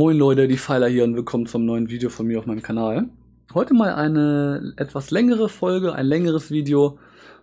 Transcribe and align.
Moin 0.00 0.16
Leute, 0.16 0.48
die 0.48 0.56
Pfeiler 0.56 0.88
hier 0.88 1.04
und 1.04 1.14
willkommen 1.14 1.44
zum 1.44 1.66
neuen 1.66 1.90
Video 1.90 2.08
von 2.08 2.26
mir 2.26 2.38
auf 2.38 2.46
meinem 2.46 2.62
Kanal. 2.62 3.10
Heute 3.52 3.74
mal 3.74 3.92
eine 3.92 4.72
etwas 4.78 5.10
längere 5.10 5.50
Folge, 5.50 5.92
ein 5.92 6.06
längeres 6.06 6.50
Video. 6.50 6.98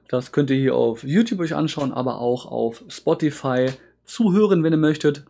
Das 0.09 0.31
könnt 0.31 0.49
ihr 0.49 0.57
hier 0.57 0.73
auf 0.73 1.03
YouTube 1.03 1.41
euch 1.41 1.53
anschauen, 1.53 1.93
aber 1.93 2.19
auch 2.19 2.47
auf 2.47 2.83
Spotify 2.87 3.67
zuhören, 4.05 4.63
wenn 4.63 4.73
ihr 4.73 4.77
möchtet. 4.77 5.25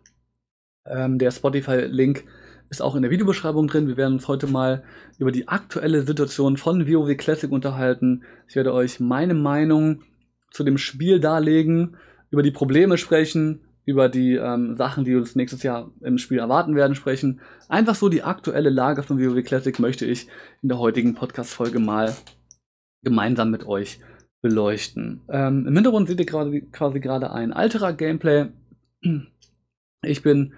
Ähm, 0.85 1.19
der 1.19 1.31
Spotify-Link 1.31 2.23
ist 2.69 2.81
auch 2.81 2.95
in 2.95 3.01
der 3.01 3.11
Videobeschreibung 3.11 3.67
drin. 3.67 3.89
Wir 3.89 3.97
werden 3.97 4.13
uns 4.13 4.29
heute 4.29 4.47
mal 4.47 4.85
über 5.19 5.33
die 5.33 5.49
aktuelle 5.49 6.03
Situation 6.03 6.55
von 6.55 6.87
WoW 6.87 7.17
Classic 7.17 7.51
unterhalten. 7.51 8.23
Ich 8.47 8.55
werde 8.55 8.71
euch 8.71 9.01
meine 9.01 9.33
Meinung 9.33 9.99
zu 10.49 10.63
dem 10.63 10.77
Spiel 10.77 11.19
darlegen, 11.19 11.97
über 12.31 12.41
die 12.41 12.51
Probleme 12.51 12.97
sprechen, 12.97 13.66
über 13.87 14.09
die 14.09 14.35
ähm, 14.35 14.75
Sachen, 14.75 15.05
die 15.05 15.15
uns 15.15 15.35
nächstes 15.35 15.63
Jahr 15.63 15.89
im 16.01 16.17
Spiel 16.17 16.39
erwarten 16.39 16.75
werden, 16.75 16.93
sprechen. 16.93 17.39
Einfach 17.69 17.95
so 17.95 18.09
die 18.09 18.21
aktuelle 18.21 18.69
Lage 18.69 19.01
von 19.01 19.17
WoW 19.17 19.41
Classic 19.43 19.79
möchte 19.79 20.05
ich 20.05 20.27
in 20.61 20.67
der 20.67 20.77
heutigen 20.77 21.15
Podcast-Folge 21.15 21.79
mal 21.79 22.13
gemeinsam 23.01 23.49
mit 23.49 23.65
euch 23.65 24.01
beleuchten. 24.41 25.21
Ähm, 25.29 25.65
Im 25.65 25.73
Hintergrund 25.73 26.09
seht 26.09 26.19
ihr 26.19 26.25
grade, 26.25 26.61
quasi 26.63 26.99
gerade 26.99 27.31
ein 27.31 27.53
alterer 27.53 27.93
Gameplay. 27.93 28.47
Ich 30.03 30.21
bin, 30.21 30.53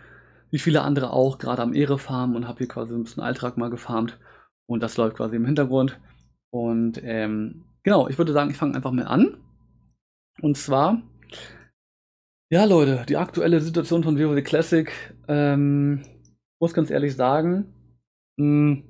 wie 0.49 0.57
viele 0.59 0.81
andere 0.81 1.13
auch, 1.13 1.37
gerade 1.37 1.61
am 1.61 1.75
Ehre 1.75 1.99
farmen 1.99 2.35
und 2.35 2.47
habe 2.47 2.57
hier 2.57 2.67
quasi 2.67 2.95
ein 2.95 3.03
bisschen 3.03 3.21
Alltag 3.21 3.57
mal 3.57 3.69
gefarmt. 3.69 4.17
Und 4.65 4.81
das 4.81 4.97
läuft 4.97 5.17
quasi 5.17 5.35
im 5.35 5.45
Hintergrund. 5.45 5.99
Und 6.49 6.99
ähm, 7.03 7.63
genau, 7.83 8.07
ich 8.07 8.17
würde 8.17 8.33
sagen, 8.33 8.49
ich 8.49 8.57
fange 8.57 8.75
einfach 8.75 8.91
mal 8.91 9.05
an. 9.05 9.37
Und 10.41 10.57
zwar 10.57 11.03
ja, 12.51 12.65
Leute, 12.65 13.05
die 13.07 13.17
aktuelle 13.17 13.61
Situation 13.61 14.03
von 14.03 14.17
WoW 14.17 14.43
Classic, 14.43 14.91
ähm, 15.27 16.03
muss 16.59 16.73
ganz 16.73 16.89
ehrlich 16.89 17.15
sagen, 17.15 17.73
mh, 18.37 18.45
hm, 18.45 18.83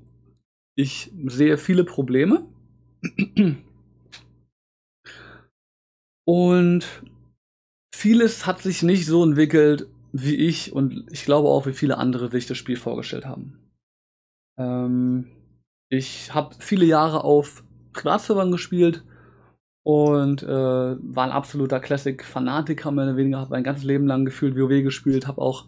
ich 0.76 1.12
sehe 1.28 1.58
viele 1.58 1.84
Probleme. 1.84 2.48
Und 6.26 6.86
vieles 7.94 8.46
hat 8.46 8.62
sich 8.62 8.82
nicht 8.84 9.06
so 9.06 9.24
entwickelt, 9.24 9.90
wie 10.14 10.36
ich 10.36 10.72
und 10.72 11.06
ich 11.12 11.26
glaube 11.26 11.50
auch, 11.50 11.66
wie 11.66 11.74
viele 11.74 11.98
andere 11.98 12.30
sich 12.30 12.46
das 12.48 12.58
Spiel 12.58 12.78
vorgestellt 12.78 13.26
haben. 13.26 13.60
Ähm, 14.58 15.28
ich 15.90 16.34
habe 16.34 16.56
viele 16.60 16.86
Jahre 16.86 17.24
auf 17.24 17.64
Privatservern 17.94 18.52
gespielt 18.52 19.04
und 19.84 20.44
äh, 20.44 20.48
war 20.48 21.24
ein 21.24 21.32
absoluter 21.32 21.80
Classic-Fanatiker, 21.80 22.92
mehr 22.92 23.06
oder 23.06 23.18
weniger, 23.18 23.40
habe 23.40 23.52
mein 23.52 23.64
ganzes 23.64 23.86
Leben 23.86 24.08
lang 24.08 24.26
gefühlt 24.26 24.58
WoW 24.58 24.84
gespielt, 24.84 25.28
habe 25.28 25.42
auch 25.42 25.68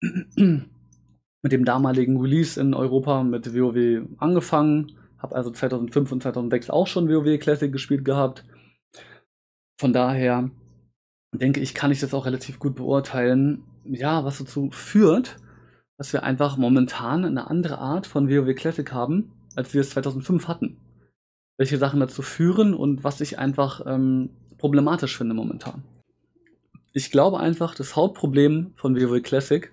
mit 0.36 1.52
dem 1.52 1.64
damaligen 1.64 2.20
Release 2.20 2.60
in 2.60 2.74
Europa 2.74 3.22
mit 3.22 3.54
WoW 3.54 4.08
angefangen, 4.18 4.92
habe 5.18 5.36
also 5.36 5.50
2005 5.50 6.12
und 6.12 6.22
2006 6.22 6.70
auch 6.70 6.86
schon 6.86 7.08
WoW 7.08 7.38
Classic 7.38 7.70
gespielt 7.70 8.04
gehabt. 8.04 8.44
Von 9.78 9.92
daher 9.92 10.50
denke 11.34 11.60
ich, 11.60 11.74
kann 11.74 11.90
ich 11.90 12.00
das 12.00 12.14
auch 12.14 12.24
relativ 12.24 12.58
gut 12.58 12.76
beurteilen, 12.76 13.62
ja, 13.84 14.24
was 14.24 14.38
dazu 14.38 14.70
führt, 14.70 15.36
dass 15.98 16.12
wir 16.12 16.22
einfach 16.22 16.56
momentan 16.56 17.24
eine 17.24 17.48
andere 17.48 17.78
Art 17.78 18.06
von 18.06 18.28
WoW 18.28 18.54
Classic 18.54 18.90
haben, 18.92 19.32
als 19.54 19.74
wir 19.74 19.82
es 19.82 19.90
2005 19.90 20.48
hatten 20.48 20.78
welche 21.58 21.78
Sachen 21.78 22.00
dazu 22.00 22.22
führen 22.22 22.74
und 22.74 23.04
was 23.04 23.20
ich 23.20 23.38
einfach 23.38 23.84
ähm, 23.86 24.30
problematisch 24.58 25.16
finde 25.16 25.34
momentan. 25.34 25.82
Ich 26.92 27.10
glaube 27.10 27.40
einfach, 27.40 27.74
das 27.74 27.96
Hauptproblem 27.96 28.72
von 28.76 28.96
WoW 28.96 29.22
Classic 29.22 29.72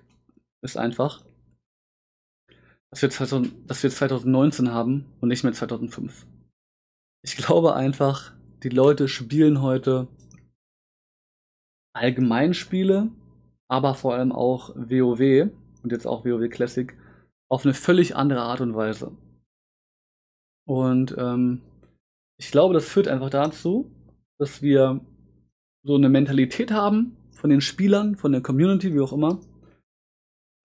ist 0.62 0.76
einfach, 0.76 1.24
dass 2.90 3.02
wir, 3.02 3.10
2000, 3.10 3.70
dass 3.70 3.82
wir 3.82 3.90
2019 3.90 4.70
haben 4.70 5.06
und 5.20 5.28
nicht 5.28 5.42
mehr 5.42 5.52
2005. 5.52 6.26
Ich 7.22 7.36
glaube 7.36 7.74
einfach, 7.74 8.34
die 8.62 8.68
Leute 8.68 9.08
spielen 9.08 9.62
heute 9.62 10.08
Allgemeinspiele, 11.94 13.10
aber 13.68 13.94
vor 13.94 14.14
allem 14.14 14.32
auch 14.32 14.70
WoW 14.76 15.50
und 15.82 15.92
jetzt 15.92 16.06
auch 16.06 16.24
WoW 16.24 16.48
Classic 16.48 16.96
auf 17.50 17.64
eine 17.64 17.74
völlig 17.74 18.16
andere 18.16 18.42
Art 18.42 18.60
und 18.60 18.74
Weise. 18.74 19.16
Und 20.66 21.14
ähm, 21.18 21.62
ich 22.38 22.50
glaube, 22.50 22.74
das 22.74 22.88
führt 22.88 23.08
einfach 23.08 23.30
dazu, 23.30 23.90
dass 24.38 24.62
wir 24.62 25.00
so 25.84 25.94
eine 25.94 26.08
Mentalität 26.08 26.72
haben 26.72 27.16
von 27.32 27.50
den 27.50 27.60
Spielern, 27.60 28.16
von 28.16 28.32
der 28.32 28.40
Community, 28.40 28.94
wie 28.94 29.00
auch 29.00 29.12
immer, 29.12 29.40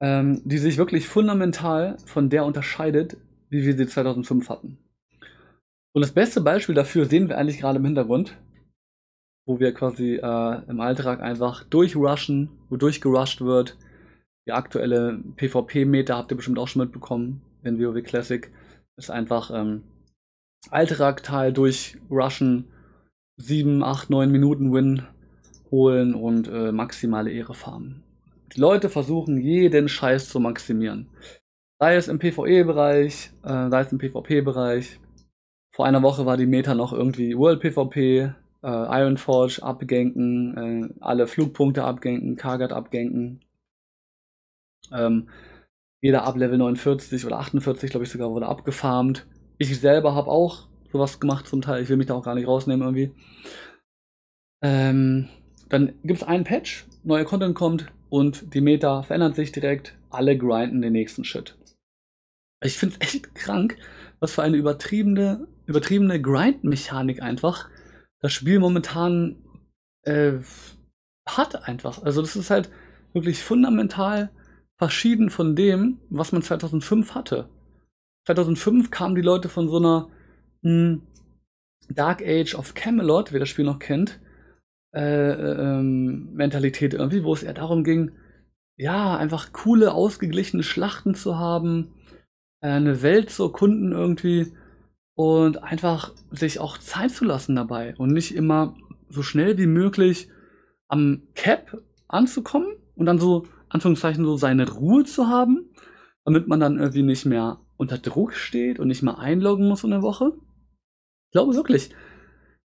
ähm, 0.02 0.42
die 0.46 0.58
sich 0.58 0.78
wirklich 0.78 1.08
fundamental 1.08 1.98
von 2.06 2.30
der 2.30 2.46
unterscheidet, 2.46 3.18
wie 3.50 3.66
wir 3.66 3.76
sie 3.76 3.88
2005 3.88 4.50
hatten. 4.50 4.78
Und 5.94 6.02
das 6.02 6.12
beste 6.12 6.42
Beispiel 6.42 6.76
dafür 6.76 7.06
sehen 7.06 7.30
wir 7.30 7.38
eigentlich 7.38 7.60
gerade 7.60 7.80
im 7.80 7.86
Hintergrund, 7.86 8.38
wo 9.46 9.60
wir 9.60 9.74
quasi 9.74 10.16
äh, 10.16 10.62
im 10.70 10.80
Alltag 10.80 11.22
einfach 11.22 11.64
durchrushen, 11.64 12.50
wo 12.70 12.78
durchgerusht 12.78 13.42
wird. 13.42 13.78
Die 14.48 14.52
aktuelle 14.52 15.22
PvP-Meter 15.36 16.16
habt 16.16 16.32
ihr 16.32 16.38
bestimmt 16.38 16.60
auch 16.60 16.68
schon 16.68 16.84
mitbekommen 16.84 17.42
in 17.64 17.80
WoW 17.80 18.02
Classic. 18.04 18.52
Ist 18.96 19.12
einfach 19.12 19.52
ähm, 19.54 19.84
Altraktal 20.70 21.54
durchrushen, 21.54 22.66
7, 23.38 23.84
8, 23.84 24.10
9 24.10 24.32
Minuten 24.32 24.74
Win 24.74 25.08
holen 25.72 26.14
und 26.14 26.48
äh, 26.48 26.72
maximale 26.72 27.32
Ehre 27.32 27.54
farmen. 27.54 28.04
Die 28.56 28.60
Leute 28.60 28.90
versuchen 28.90 29.38
jeden 29.38 29.88
Scheiß 29.88 30.30
zu 30.30 30.40
maximieren. 30.40 31.10
Sei 31.80 31.96
es 31.96 32.08
im 32.08 32.20
PvE-Bereich, 32.20 33.32
äh, 33.44 33.70
sei 33.70 33.82
es 33.82 33.92
im 33.92 34.00
PvP-Bereich. 34.00 35.00
Vor 35.74 35.86
einer 35.86 36.04
Woche 36.04 36.26
war 36.26 36.36
die 36.36 36.48
Meta 36.48 36.76
noch 36.76 36.92
irgendwie 36.92 37.38
World 37.38 37.62
PvP, 37.62 38.34
äh, 38.64 38.68
Ironforge 38.68 39.64
abgenken, 39.64 40.58
äh, 40.58 40.94
alle 41.00 41.28
Flugpunkte 41.28 41.84
abgenken, 41.84 42.36
Kargat 42.36 42.74
abgenken. 42.74 43.40
Ähm, 44.92 45.30
jeder 46.02 46.24
ab 46.24 46.36
Level 46.36 46.58
49 46.58 47.26
oder 47.26 47.40
48, 47.40 47.92
glaube 47.92 48.06
ich 48.06 48.12
sogar, 48.12 48.32
wurde 48.32 48.48
abgefarmt. 48.48 49.28
Ich 49.60 49.80
selber 49.80 50.16
habe 50.16 50.32
auch 50.32 50.68
sowas 50.92 51.20
gemacht 51.20 51.48
zum 51.48 51.62
Teil. 51.62 51.84
Ich 51.84 51.90
will 51.90 51.98
mich 51.98 52.08
da 52.08 52.16
auch 52.16 52.24
gar 52.24 52.34
nicht 52.34 52.48
rausnehmen 52.48 52.82
irgendwie. 52.82 53.12
Ähm, 54.64 55.30
dann 55.70 55.94
gibt 56.04 56.22
es 56.22 56.28
einen 56.28 56.44
Patch, 56.44 56.88
neuer 57.04 57.26
Content 57.26 57.54
kommt 57.54 57.92
und 58.10 58.56
die 58.56 58.62
Meta 58.62 59.04
verändert 59.04 59.36
sich 59.36 59.52
direkt. 59.52 59.96
Alle 60.10 60.36
grinden 60.36 60.82
den 60.82 60.94
nächsten 60.94 61.24
Shit. 61.24 61.56
Ich 62.64 62.78
finde 62.78 62.96
es 63.00 63.08
echt 63.14 63.36
krank, 63.36 63.78
was 64.20 64.34
für 64.34 64.42
eine 64.42 64.58
übertriebene, 64.58 65.48
übertriebene 65.68 66.20
Grind-Mechanik 66.20 67.22
einfach 67.22 67.70
das 68.22 68.34
Spiel 68.34 68.60
momentan 68.60 69.38
äh, 70.04 70.34
hat 71.28 71.68
einfach. 71.68 72.04
Also 72.04 72.22
das 72.22 72.36
ist 72.36 72.50
halt 72.50 72.70
wirklich 73.14 73.44
fundamental 73.44 74.32
verschieden 74.78 75.30
von 75.30 75.56
dem, 75.56 76.00
was 76.10 76.32
man 76.32 76.42
2005 76.42 77.16
hatte. 77.16 77.50
2005 78.30 78.92
kamen 78.92 79.16
die 79.16 79.22
Leute 79.22 79.50
von 79.50 79.68
so 79.70 79.78
einer 79.78 80.08
mh, 80.62 80.72
hm, 80.72 81.02
Dark 81.90 82.22
Age 82.22 82.54
of 82.54 82.76
Camelot, 82.76 83.34
wer 83.34 83.40
das 83.40 83.50
Spiel 83.50 83.66
noch 83.66 83.80
kennt, 83.80 84.20
äh, 84.96 85.32
ähm, 85.32 86.34
Mentalität 86.34 86.94
irgendwie, 86.94 87.24
wo 87.24 87.34
es 87.34 87.42
eher 87.42 87.56
darum 87.56 87.84
ging, 87.84 88.12
ja, 88.78 89.18
einfach 89.18 89.52
coole, 89.52 89.92
ausgeglichene 89.94 90.62
Schlachten 90.62 91.16
zu 91.16 91.40
haben, 91.40 91.96
äh, 92.62 92.68
eine 92.68 93.02
Welt 93.02 93.32
zu 93.32 93.46
erkunden 93.46 93.94
irgendwie 93.94 94.54
und 95.16 95.64
einfach 95.64 96.14
sich 96.30 96.60
auch 96.60 96.78
Zeit 96.78 97.10
zu 97.10 97.26
lassen 97.26 97.56
dabei 97.56 97.96
und 97.98 98.14
nicht 98.14 98.36
immer 98.36 98.76
so 99.10 99.24
schnell 99.24 99.58
wie 99.58 99.66
möglich 99.66 100.30
am 100.88 101.24
Cap 101.34 101.82
anzukommen 102.08 102.76
und 102.96 103.08
dann 103.08 103.18
so, 103.18 103.48
Anführungszeichen, 103.70 104.24
so 104.24 104.38
seine 104.38 104.70
Ruhe 104.70 105.04
zu 105.04 105.28
haben, 105.28 105.72
damit 106.26 106.48
man 106.48 106.60
dann 106.60 106.78
irgendwie 106.78 107.04
nicht 107.04 107.26
mehr 107.26 107.60
unter 107.80 107.98
Druck 107.98 108.34
steht 108.34 108.78
und 108.80 108.90
nicht 108.90 109.04
mal 109.04 109.16
einloggen 109.16 109.68
muss 109.68 109.86
in 109.86 109.92
der 109.92 110.02
Woche. 110.02 110.34
Ich 111.28 111.32
glaube 111.32 111.56
wirklich. 111.56 111.90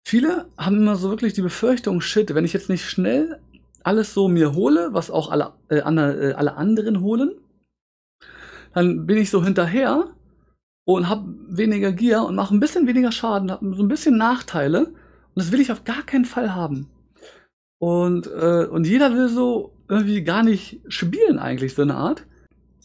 Viele 0.08 0.48
haben 0.58 0.78
immer 0.78 0.96
so 0.96 1.10
wirklich 1.10 1.34
die 1.34 1.42
Befürchtung, 1.42 2.02
shit, 2.02 2.34
wenn 2.34 2.46
ich 2.46 2.54
jetzt 2.54 2.70
nicht 2.70 2.86
schnell 2.90 3.40
alles 3.84 4.14
so 4.14 4.28
mir 4.28 4.54
hole, 4.54 4.90
was 4.94 5.12
auch 5.12 5.30
alle, 5.30 5.54
äh, 5.70 5.80
äh, 5.80 6.34
alle 6.34 6.56
anderen 6.56 7.02
holen, 7.02 7.34
dann 8.74 9.06
bin 9.06 9.18
ich 9.18 9.30
so 9.30 9.44
hinterher 9.44 10.08
und 10.86 11.10
habe 11.10 11.36
weniger 11.50 11.92
Gier 11.92 12.24
und 12.24 12.36
mache 12.36 12.56
ein 12.56 12.60
bisschen 12.60 12.88
weniger 12.88 13.12
Schaden, 13.12 13.52
habe 13.52 13.76
so 13.76 13.84
ein 13.84 13.90
bisschen 13.90 14.18
Nachteile 14.18 14.88
und 14.88 14.96
das 15.36 15.52
will 15.52 15.60
ich 15.60 15.72
auf 15.72 15.84
gar 15.84 16.04
keinen 16.04 16.26
Fall 16.26 16.56
haben. 16.56 16.88
Und, 17.80 18.28
äh, 18.28 18.66
und 18.66 18.88
jeder 18.88 19.14
will 19.14 19.28
so 19.28 19.74
irgendwie 19.90 20.24
gar 20.24 20.44
nicht 20.44 20.80
spielen 20.88 21.38
eigentlich 21.38 21.74
so 21.74 21.82
eine 21.82 21.96
Art, 21.96 22.26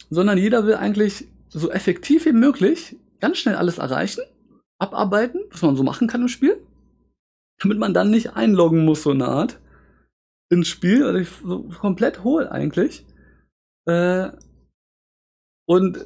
sondern 0.09 0.37
jeder 0.37 0.65
will 0.65 0.75
eigentlich 0.75 1.27
so 1.49 1.71
effektiv 1.71 2.25
wie 2.25 2.33
möglich 2.33 2.97
ganz 3.19 3.37
schnell 3.37 3.55
alles 3.55 3.77
erreichen, 3.77 4.23
abarbeiten, 4.79 5.41
was 5.51 5.61
man 5.61 5.75
so 5.75 5.83
machen 5.83 6.07
kann 6.07 6.21
im 6.21 6.27
Spiel, 6.27 6.61
damit 7.59 7.79
man 7.79 7.93
dann 7.93 8.11
nicht 8.11 8.35
einloggen 8.35 8.85
muss, 8.85 9.03
so 9.03 9.11
eine 9.11 9.27
Art, 9.27 9.59
ins 10.49 10.67
Spiel, 10.67 11.03
also 11.03 11.23
so 11.45 11.63
komplett 11.79 12.23
hohl 12.23 12.47
eigentlich. 12.47 13.05
Äh, 13.85 14.29
Und 15.69 16.05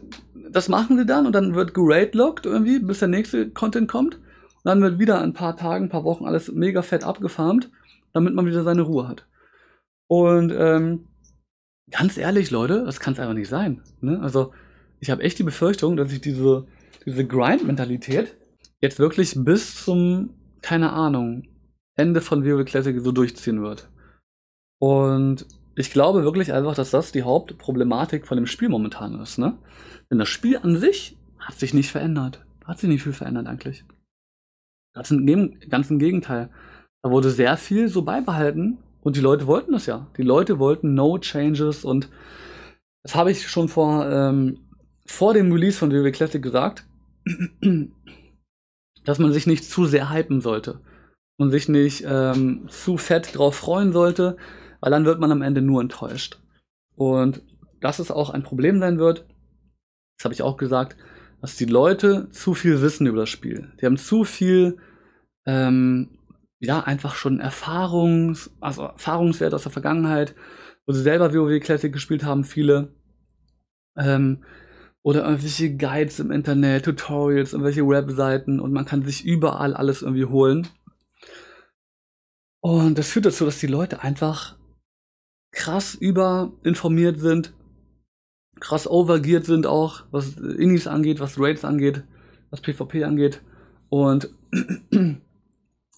das 0.52 0.70
machen 0.70 0.98
sie 0.98 1.06
dann 1.06 1.28
und 1.28 1.34
dann 1.34 1.54
wird 1.54 1.74
geradelockt 1.74 2.46
irgendwie, 2.48 2.80
bis 2.80 3.00
der 3.00 3.08
nächste 3.08 3.52
Content 3.52 3.88
kommt. 3.88 4.16
Und 4.16 4.66
dann 4.66 4.82
wird 4.82 4.98
wieder 4.98 5.22
ein 5.22 5.34
paar 5.34 5.56
Tagen, 5.56 5.86
ein 5.86 5.90
paar 5.90 6.04
Wochen 6.04 6.26
alles 6.26 6.52
mega 6.52 6.82
fett 6.82 7.04
abgefarmt, 7.04 7.70
damit 8.14 8.34
man 8.34 8.48
wieder 8.48 8.64
seine 8.64 8.82
Ruhe 8.82 9.08
hat. 9.08 9.28
Und 10.08 10.52
ähm, 10.52 11.08
ganz 11.92 12.18
ehrlich, 12.18 12.50
Leute, 12.50 12.84
das 12.86 13.00
kann 13.00 13.14
es 13.14 13.20
einfach 13.20 13.36
nicht 13.36 13.50
sein. 13.50 13.84
Ne? 14.02 14.20
Also 14.22 14.52
ich 15.02 15.10
habe 15.10 15.24
echt 15.24 15.40
die 15.40 15.44
Befürchtung, 15.44 15.98
dass 15.98 16.14
ich 16.14 16.22
diese, 16.22 16.68
diese 17.06 17.26
Grind-Mentalität 17.26 18.38
jetzt 18.82 19.00
wirklich 19.00 19.34
bis 19.36 19.84
zum, 19.84 20.36
keine 20.62 20.94
Ahnung, 20.94 21.44
Ende 21.96 22.22
von 22.22 22.46
WoW 22.46 22.64
Classic 22.66 23.00
so 23.02 23.12
durchziehen 23.12 23.62
wird. 23.62 23.90
Und 24.80 25.48
ich 25.76 25.92
glaube 25.92 26.24
wirklich 26.24 26.54
einfach, 26.54 26.76
dass 26.76 26.92
das 26.92 27.12
die 27.12 27.24
Hauptproblematik 27.24 28.28
von 28.28 28.38
dem 28.38 28.46
Spiel 28.46 28.70
momentan 28.70 29.20
ist. 29.20 29.40
Ne? 29.40 29.58
Denn 30.10 30.20
das 30.20 30.30
Spiel 30.30 30.58
an 30.58 30.78
sich 30.78 31.18
hat 31.40 31.56
sich 31.56 31.74
nicht 31.74 31.92
verändert. 31.92 32.46
Hat 32.66 32.80
sich 32.80 32.90
nicht 32.90 33.04
viel 33.04 33.14
verändert 33.14 33.48
eigentlich. 33.48 33.84
Ganz 34.94 35.10
im, 35.10 35.60
ganz 35.70 35.90
im 35.90 35.98
Gegenteil. 35.98 36.50
Da 37.02 37.10
wurde 37.10 37.32
sehr 37.32 37.58
viel 37.58 37.88
so 37.88 38.04
beibehalten 38.04 38.78
und 39.02 39.16
die 39.16 39.22
Leute 39.22 39.48
wollten 39.48 39.72
das 39.72 39.88
ja. 39.88 40.08
Die 40.18 40.24
Leute 40.24 40.60
wollten 40.60 40.94
No 40.94 41.18
Changes 41.18 41.84
und 41.84 42.10
das 43.04 43.16
habe 43.16 43.32
ich 43.32 43.48
schon 43.48 43.68
vor, 43.68 44.08
ähm, 44.08 44.60
vor 45.12 45.34
dem 45.34 45.52
Release 45.52 45.78
von 45.78 45.92
WoW 45.92 46.12
Classic 46.12 46.42
gesagt, 46.42 46.86
dass 49.06 49.20
man 49.20 49.34
sich 49.34 49.46
nicht 49.46 49.66
zu 49.66 49.86
sehr 49.86 50.10
hypen 50.12 50.42
sollte 50.42 50.82
und 51.38 51.52
sich 51.52 51.70
nicht 51.70 52.04
ähm, 52.08 52.68
zu 52.70 52.98
fett 52.98 53.36
drauf 53.36 53.56
freuen 53.56 53.92
sollte, 53.92 54.38
weil 54.80 54.92
dann 54.92 55.06
wird 55.06 55.20
man 55.20 55.32
am 55.32 55.42
Ende 55.42 55.62
nur 55.62 55.82
enttäuscht. 55.82 56.40
Und 56.96 57.42
dass 57.82 58.00
es 58.00 58.12
auch 58.12 58.30
ein 58.30 58.44
Problem 58.44 58.80
sein 58.80 59.00
wird, 59.00 59.26
das 60.18 60.26
habe 60.26 60.34
ich 60.34 60.44
auch 60.44 60.58
gesagt, 60.58 60.98
dass 61.42 61.56
die 61.56 61.66
Leute 61.66 62.30
zu 62.30 62.54
viel 62.54 62.82
wissen 62.82 63.08
über 63.08 63.22
das 63.22 63.30
Spiel. 63.30 63.72
Die 63.82 63.86
haben 63.86 63.98
zu 63.98 64.24
viel, 64.24 64.78
ähm, 65.46 66.20
ja, 66.60 66.82
einfach 66.82 67.16
schon 67.16 67.40
Erfahrungs, 67.40 68.52
also 68.62 68.84
Erfahrungswert 68.84 69.54
aus 69.54 69.64
der 69.64 69.72
Vergangenheit, 69.72 70.36
wo 70.86 70.94
sie 70.94 71.02
selber 71.02 71.34
WoW 71.34 71.60
Classic 71.60 71.92
gespielt 71.92 72.24
haben, 72.24 72.44
viele. 72.44 72.94
Ähm, 73.98 74.44
oder 75.04 75.24
irgendwelche 75.24 75.76
Guides 75.76 76.20
im 76.20 76.32
Internet, 76.32 76.86
Tutorials, 76.86 77.54
irgendwelche 77.54 77.88
Webseiten 77.88 78.60
und 78.60 78.72
man 78.72 78.86
kann 78.86 79.04
sich 79.04 79.26
überall 79.26 79.74
alles 79.74 80.02
irgendwie 80.02 80.26
holen. 80.26 80.68
Und 82.60 82.98
das 82.98 83.10
führt 83.10 83.26
dazu, 83.26 83.46
dass 83.46 83.60
die 83.60 83.68
Leute 83.68 84.04
einfach 84.04 84.58
krass 85.52 85.96
überinformiert 85.96 87.20
sind, 87.20 87.54
krass 88.60 88.88
overgeared 88.88 89.46
sind 89.46 89.66
auch, 89.66 90.04
was 90.12 90.38
Innis 90.38 90.88
angeht, 90.88 91.20
was 91.20 91.40
Raids 91.40 91.66
angeht, 91.66 92.04
was 92.52 92.62
PvP 92.62 93.04
angeht. 93.04 93.42
Und 93.90 94.30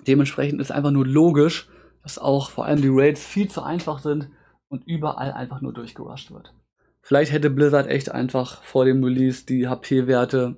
dementsprechend 0.07 0.61
ist 0.61 0.71
einfach 0.71 0.91
nur 0.91 1.05
logisch, 1.05 1.67
dass 2.01 2.17
auch 2.17 2.49
vor 2.49 2.65
allem 2.65 2.81
die 2.81 2.89
Raids 2.89 3.23
viel 3.23 3.49
zu 3.49 3.61
einfach 3.61 3.99
sind 3.99 4.29
und 4.69 4.87
überall 4.87 5.33
einfach 5.33 5.61
nur 5.61 5.73
durchgerusht 5.73 6.31
wird. 6.31 6.53
Vielleicht 7.03 7.33
hätte 7.33 7.49
Blizzard 7.49 7.87
echt 7.87 8.09
einfach 8.11 8.63
vor 8.63 8.85
dem 8.85 9.03
Release 9.03 9.45
die 9.45 9.67
HP-Werte 9.67 10.55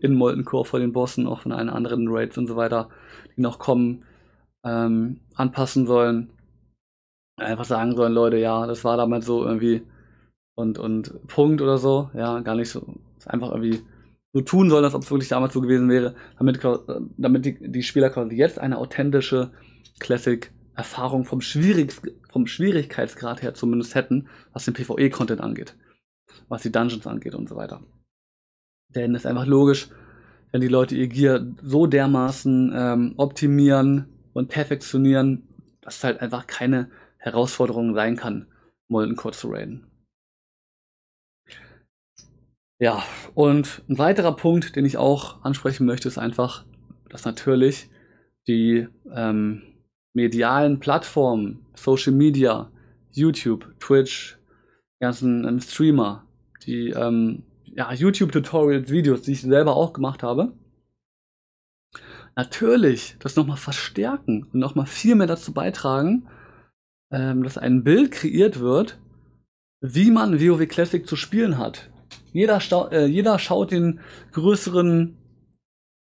in 0.00 0.14
Molten 0.14 0.44
Core 0.44 0.64
vor 0.64 0.80
den 0.80 0.92
Bossen, 0.92 1.28
auch 1.28 1.42
von 1.42 1.52
allen 1.52 1.70
anderen 1.70 2.08
Raids 2.08 2.36
und 2.36 2.48
so 2.48 2.56
weiter, 2.56 2.90
die 3.36 3.40
noch 3.40 3.60
kommen, 3.60 4.04
ähm, 4.64 5.20
anpassen 5.34 5.86
sollen. 5.86 6.32
Einfach 7.36 7.64
sagen 7.64 7.94
sollen, 7.94 8.12
Leute, 8.12 8.36
ja, 8.36 8.66
das 8.66 8.84
war 8.84 8.96
damals 8.96 9.24
so 9.24 9.44
irgendwie 9.44 9.82
und, 10.56 10.78
und 10.78 11.26
Punkt 11.28 11.62
oder 11.62 11.78
so, 11.78 12.10
ja, 12.14 12.40
gar 12.40 12.56
nicht 12.56 12.68
so, 12.68 12.84
einfach 13.26 13.50
irgendwie 13.52 13.80
so 14.32 14.40
tun 14.42 14.70
sollen, 14.70 14.84
als 14.84 14.94
ob 14.94 15.02
es 15.02 15.10
wirklich 15.10 15.28
damals 15.28 15.54
so 15.54 15.60
gewesen 15.60 15.88
wäre, 15.88 16.16
damit, 16.36 16.60
damit 17.16 17.44
die, 17.46 17.70
die 17.70 17.82
Spieler 17.82 18.10
quasi 18.10 18.36
jetzt 18.36 18.58
eine 18.58 18.76
authentische 18.76 19.52
Classic-Erfahrung 20.80 21.24
vom, 21.24 21.40
Schwierig, 21.40 21.94
vom 22.30 22.46
Schwierigkeitsgrad 22.46 23.42
her 23.42 23.54
zumindest 23.54 23.94
hätten, 23.94 24.28
was 24.52 24.64
den 24.64 24.74
PvE-Content 24.74 25.40
angeht, 25.40 25.76
was 26.48 26.62
die 26.62 26.72
Dungeons 26.72 27.06
angeht 27.06 27.34
und 27.34 27.48
so 27.48 27.56
weiter. 27.56 27.82
Denn 28.94 29.14
es 29.14 29.22
ist 29.22 29.26
einfach 29.26 29.46
logisch, 29.46 29.88
wenn 30.50 30.60
die 30.60 30.68
Leute 30.68 30.96
ihr 30.96 31.08
Gear 31.08 31.46
so 31.62 31.86
dermaßen 31.86 32.72
ähm, 32.74 33.14
optimieren 33.16 34.08
und 34.32 34.48
perfektionieren, 34.48 35.46
dass 35.82 35.98
es 35.98 36.04
halt 36.04 36.20
einfach 36.20 36.46
keine 36.46 36.90
Herausforderung 37.18 37.94
sein 37.94 38.16
kann, 38.16 38.46
Molten 38.88 39.16
Core 39.16 39.34
zu 39.34 39.48
raiden. 39.50 39.86
Ja, 42.80 43.02
und 43.34 43.82
ein 43.88 43.98
weiterer 43.98 44.34
Punkt, 44.34 44.74
den 44.74 44.86
ich 44.86 44.96
auch 44.96 45.44
ansprechen 45.44 45.84
möchte, 45.86 46.08
ist 46.08 46.18
einfach, 46.18 46.64
dass 47.10 47.26
natürlich 47.26 47.90
die 48.48 48.88
ähm, 49.14 49.69
medialen 50.14 50.80
Plattformen, 50.80 51.64
Social 51.74 52.12
Media, 52.12 52.70
YouTube, 53.12 53.74
Twitch, 53.80 54.38
ganzen 55.00 55.46
ähm, 55.46 55.60
Streamer, 55.60 56.26
die 56.66 56.90
ähm, 56.90 57.42
ja, 57.64 57.92
YouTube-Tutorials, 57.92 58.90
Videos, 58.90 59.22
die 59.22 59.32
ich 59.32 59.42
selber 59.42 59.76
auch 59.76 59.92
gemacht 59.92 60.22
habe, 60.22 60.52
natürlich 62.36 63.16
das 63.18 63.36
nochmal 63.36 63.56
verstärken 63.56 64.44
und 64.52 64.60
nochmal 64.60 64.86
viel 64.86 65.14
mehr 65.14 65.26
dazu 65.26 65.52
beitragen, 65.52 66.28
ähm, 67.12 67.42
dass 67.42 67.58
ein 67.58 67.84
Bild 67.84 68.12
kreiert 68.12 68.60
wird, 68.60 68.98
wie 69.80 70.10
man 70.10 70.40
WoW 70.40 70.66
Classic 70.68 71.06
zu 71.06 71.16
spielen 71.16 71.58
hat. 71.58 71.90
Jeder, 72.32 72.60
äh, 72.92 73.06
jeder 73.06 73.38
schaut 73.38 73.72
den 73.72 74.00
größeren 74.32 75.16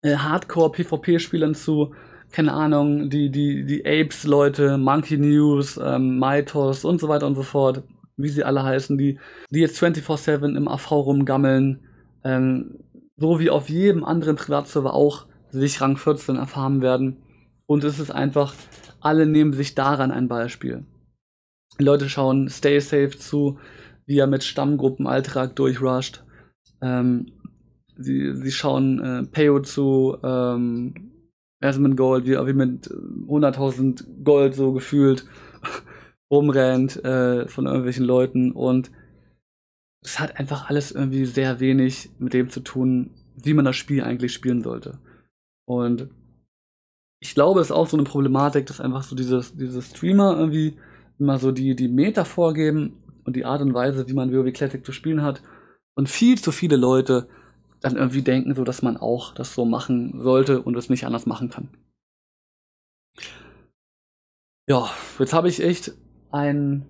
äh, 0.02 0.16
Hardcore-PvP-Spielern 0.16 1.54
zu, 1.54 1.94
keine 2.30 2.52
Ahnung, 2.52 3.10
die, 3.10 3.30
die, 3.30 3.64
die 3.64 3.84
Apes-Leute, 3.84 4.78
Monkey 4.78 5.18
News, 5.18 5.78
ähm, 5.82 6.18
Mythos 6.18 6.84
und 6.84 7.00
so 7.00 7.08
weiter 7.08 7.26
und 7.26 7.34
so 7.34 7.42
fort, 7.42 7.82
wie 8.16 8.28
sie 8.28 8.44
alle 8.44 8.62
heißen, 8.62 8.96
die, 8.98 9.18
die 9.50 9.60
jetzt 9.60 9.82
24-7 9.82 10.56
im 10.56 10.68
AV 10.68 10.92
rumgammeln, 10.92 11.80
ähm, 12.24 12.78
so 13.16 13.40
wie 13.40 13.50
auf 13.50 13.68
jedem 13.68 14.04
anderen 14.04 14.36
Privatserver 14.36 14.94
auch 14.94 15.26
sich 15.50 15.80
Rang 15.80 15.96
14 15.96 16.36
erfahren 16.36 16.80
werden. 16.82 17.16
Und 17.66 17.84
es 17.84 17.98
ist 17.98 18.10
einfach, 18.10 18.54
alle 19.00 19.26
nehmen 19.26 19.52
sich 19.52 19.74
daran 19.74 20.10
ein 20.10 20.28
Beispiel. 20.28 20.84
Die 21.78 21.84
Leute 21.84 22.08
schauen 22.08 22.48
Stay 22.48 22.78
Safe 22.80 23.10
zu, 23.10 23.58
wie 24.06 24.18
er 24.18 24.26
mit 24.26 24.44
Stammgruppen 24.44 25.06
Alltag 25.06 25.56
durchrusht. 25.56 26.24
Ähm, 26.82 27.26
sie, 27.96 28.34
sie 28.34 28.52
schauen 28.52 29.00
äh, 29.02 29.22
Payo 29.26 29.60
zu, 29.60 30.16
ähm, 30.22 31.09
Asmund 31.60 31.96
Gold, 31.96 32.24
wie 32.24 32.36
wie 32.36 32.52
mit 32.52 32.88
100.000 32.88 34.22
Gold 34.24 34.54
so 34.54 34.72
gefühlt 34.72 35.26
rumrennt 36.30 37.04
äh, 37.04 37.48
von 37.48 37.66
irgendwelchen 37.66 38.04
Leuten 38.04 38.52
und 38.52 38.90
es 40.02 40.18
hat 40.18 40.38
einfach 40.38 40.68
alles 40.70 40.92
irgendwie 40.92 41.26
sehr 41.26 41.60
wenig 41.60 42.10
mit 42.18 42.32
dem 42.32 42.48
zu 42.48 42.60
tun, 42.60 43.10
wie 43.36 43.54
man 43.54 43.64
das 43.64 43.76
Spiel 43.76 44.02
eigentlich 44.02 44.32
spielen 44.32 44.62
sollte. 44.62 44.98
Und 45.66 46.08
ich 47.20 47.34
glaube, 47.34 47.60
es 47.60 47.66
ist 47.66 47.72
auch 47.72 47.86
so 47.86 47.96
eine 47.96 48.04
Problematik, 48.04 48.66
dass 48.66 48.80
einfach 48.80 49.02
so 49.02 49.14
dieses, 49.14 49.54
diese 49.56 49.82
Streamer 49.82 50.36
irgendwie 50.38 50.78
immer 51.18 51.38
so 51.38 51.52
die, 51.52 51.76
die 51.76 51.88
Meter 51.88 52.24
vorgeben 52.24 52.94
und 53.24 53.36
die 53.36 53.44
Art 53.44 53.60
und 53.60 53.74
Weise, 53.74 54.08
wie 54.08 54.14
man 54.14 54.32
WoW 54.32 54.52
Classic 54.52 54.84
zu 54.84 54.92
spielen 54.92 55.22
hat. 55.22 55.42
Und 55.94 56.08
viel 56.08 56.40
zu 56.40 56.50
viele 56.50 56.76
Leute 56.76 57.28
dann 57.80 57.96
irgendwie 57.96 58.22
denken, 58.22 58.54
so 58.54 58.64
dass 58.64 58.82
man 58.82 58.96
auch 58.96 59.34
das 59.34 59.54
so 59.54 59.64
machen 59.64 60.20
sollte 60.20 60.62
und 60.62 60.76
es 60.76 60.90
nicht 60.90 61.04
anders 61.06 61.26
machen 61.26 61.50
kann. 61.50 61.68
Ja, 64.68 64.90
jetzt 65.18 65.32
habe 65.32 65.48
ich 65.48 65.62
echt 65.62 65.92
ein 66.30 66.86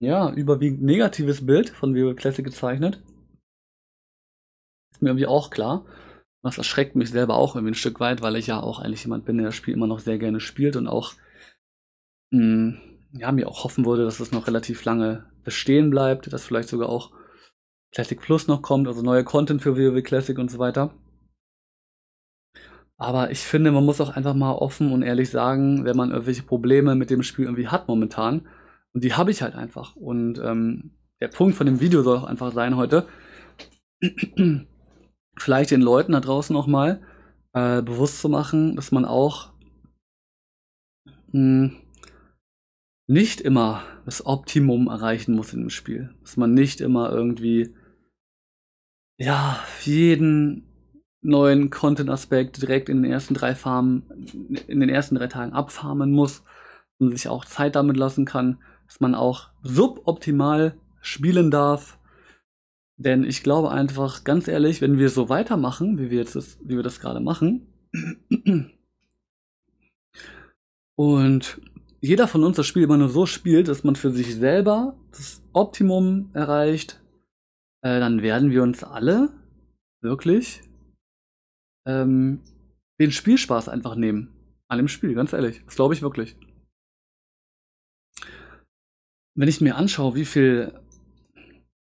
ja, 0.00 0.32
überwiegend 0.32 0.82
negatives 0.82 1.44
Bild 1.46 1.70
von 1.70 1.94
WoW 1.94 2.14
Classic 2.14 2.44
gezeichnet. 2.44 3.02
Ist 4.92 5.02
mir 5.02 5.10
irgendwie 5.10 5.26
auch 5.26 5.50
klar. 5.50 5.84
Das 6.42 6.58
erschreckt 6.58 6.94
mich 6.94 7.10
selber 7.10 7.36
auch 7.36 7.56
irgendwie 7.56 7.72
ein 7.72 7.76
Stück 7.76 8.00
weit, 8.00 8.20
weil 8.20 8.36
ich 8.36 8.46
ja 8.46 8.60
auch 8.60 8.78
eigentlich 8.78 9.02
jemand 9.04 9.24
bin, 9.24 9.38
der 9.38 9.46
das 9.46 9.54
Spiel 9.54 9.74
immer 9.74 9.86
noch 9.86 9.98
sehr 9.98 10.18
gerne 10.18 10.40
spielt 10.40 10.76
und 10.76 10.86
auch 10.86 11.14
mh, 12.30 12.38
hm, 12.38 12.80
ja, 13.12 13.32
mir 13.32 13.48
auch 13.48 13.64
hoffen 13.64 13.86
würde, 13.86 14.04
dass 14.04 14.20
es 14.20 14.32
noch 14.32 14.46
relativ 14.46 14.84
lange 14.84 15.24
bestehen 15.42 15.90
bleibt, 15.90 16.32
dass 16.32 16.44
vielleicht 16.44 16.68
sogar 16.68 16.88
auch 16.88 17.12
Classic 17.94 18.20
Plus 18.20 18.48
noch 18.48 18.62
kommt, 18.62 18.88
also 18.88 19.02
neue 19.02 19.24
Content 19.24 19.62
für 19.62 19.76
WoW 19.76 20.02
Classic 20.02 20.36
und 20.38 20.50
so 20.50 20.58
weiter. 20.58 20.94
Aber 22.96 23.30
ich 23.30 23.40
finde, 23.40 23.70
man 23.72 23.84
muss 23.84 24.00
auch 24.00 24.10
einfach 24.10 24.34
mal 24.34 24.52
offen 24.52 24.92
und 24.92 25.02
ehrlich 25.02 25.30
sagen, 25.30 25.84
wenn 25.84 25.96
man 25.96 26.10
irgendwelche 26.10 26.42
Probleme 26.42 26.94
mit 26.94 27.10
dem 27.10 27.22
Spiel 27.22 27.44
irgendwie 27.46 27.68
hat 27.68 27.88
momentan, 27.88 28.46
und 28.92 29.02
die 29.02 29.14
habe 29.14 29.30
ich 29.30 29.42
halt 29.42 29.56
einfach. 29.56 29.96
Und 29.96 30.38
ähm, 30.38 30.92
der 31.20 31.28
Punkt 31.28 31.56
von 31.56 31.66
dem 31.66 31.80
Video 31.80 32.02
soll 32.02 32.18
auch 32.18 32.24
einfach 32.24 32.52
sein 32.52 32.76
heute, 32.76 33.06
vielleicht 35.36 35.70
den 35.72 35.80
Leuten 35.80 36.12
da 36.12 36.20
draußen 36.20 36.54
auch 36.54 36.68
mal 36.68 37.02
äh, 37.52 37.82
bewusst 37.82 38.20
zu 38.20 38.28
machen, 38.28 38.76
dass 38.76 38.92
man 38.92 39.04
auch 39.04 39.52
mh, 41.32 41.70
hm, 41.70 41.76
nicht 43.06 43.40
immer 43.40 43.82
das 44.04 44.24
Optimum 44.24 44.86
erreichen 44.88 45.34
muss 45.34 45.52
in 45.52 45.60
dem 45.60 45.70
Spiel. 45.70 46.14
Dass 46.22 46.36
man 46.36 46.54
nicht 46.54 46.80
immer 46.80 47.10
irgendwie, 47.10 47.74
ja, 49.16 49.58
jeden 49.82 50.66
neuen 51.22 51.70
Content-Aspekt 51.70 52.60
direkt 52.60 52.88
in 52.88 53.02
den 53.02 53.10
ersten 53.10 53.34
drei 53.34 53.54
Farmen, 53.54 54.02
in 54.66 54.80
den 54.80 54.88
ersten 54.88 55.14
drei 55.14 55.26
Tagen 55.26 55.52
abfarmen 55.52 56.12
muss 56.12 56.42
und 56.98 57.12
sich 57.12 57.28
auch 57.28 57.44
Zeit 57.44 57.76
damit 57.76 57.96
lassen 57.96 58.24
kann, 58.24 58.58
dass 58.86 59.00
man 59.00 59.14
auch 59.14 59.48
suboptimal 59.62 60.76
spielen 61.00 61.50
darf. 61.50 61.98
Denn 62.96 63.24
ich 63.24 63.42
glaube 63.42 63.70
einfach, 63.72 64.24
ganz 64.24 64.46
ehrlich, 64.48 64.80
wenn 64.80 64.98
wir 64.98 65.08
so 65.08 65.28
weitermachen, 65.28 65.98
wie 65.98 66.10
wir 66.10 66.18
jetzt 66.18 66.36
das, 66.36 66.58
wie 66.62 66.76
wir 66.76 66.82
das 66.82 67.00
gerade 67.00 67.20
machen, 67.20 67.66
und 70.96 71.60
jeder 72.00 72.28
von 72.28 72.44
uns 72.44 72.56
das 72.56 72.66
Spiel 72.66 72.82
immer 72.82 72.98
nur 72.98 73.08
so 73.08 73.24
spielt, 73.24 73.68
dass 73.68 73.82
man 73.82 73.96
für 73.96 74.10
sich 74.10 74.34
selber 74.34 74.94
das 75.10 75.42
Optimum 75.52 76.28
erreicht, 76.34 77.00
äh, 77.84 78.00
dann 78.00 78.22
werden 78.22 78.50
wir 78.50 78.62
uns 78.62 78.82
alle 78.82 79.30
wirklich 80.02 80.62
ähm, 81.86 82.40
den 83.00 83.12
Spielspaß 83.12 83.68
einfach 83.68 83.94
nehmen. 83.94 84.30
An 84.68 84.78
dem 84.78 84.88
Spiel, 84.88 85.14
ganz 85.14 85.32
ehrlich. 85.32 85.62
Das 85.64 85.76
glaube 85.76 85.94
ich 85.94 86.02
wirklich. 86.02 86.36
Wenn 89.36 89.48
ich 89.48 89.60
mir 89.60 89.76
anschaue, 89.76 90.14
wie 90.14 90.24
viel 90.24 90.80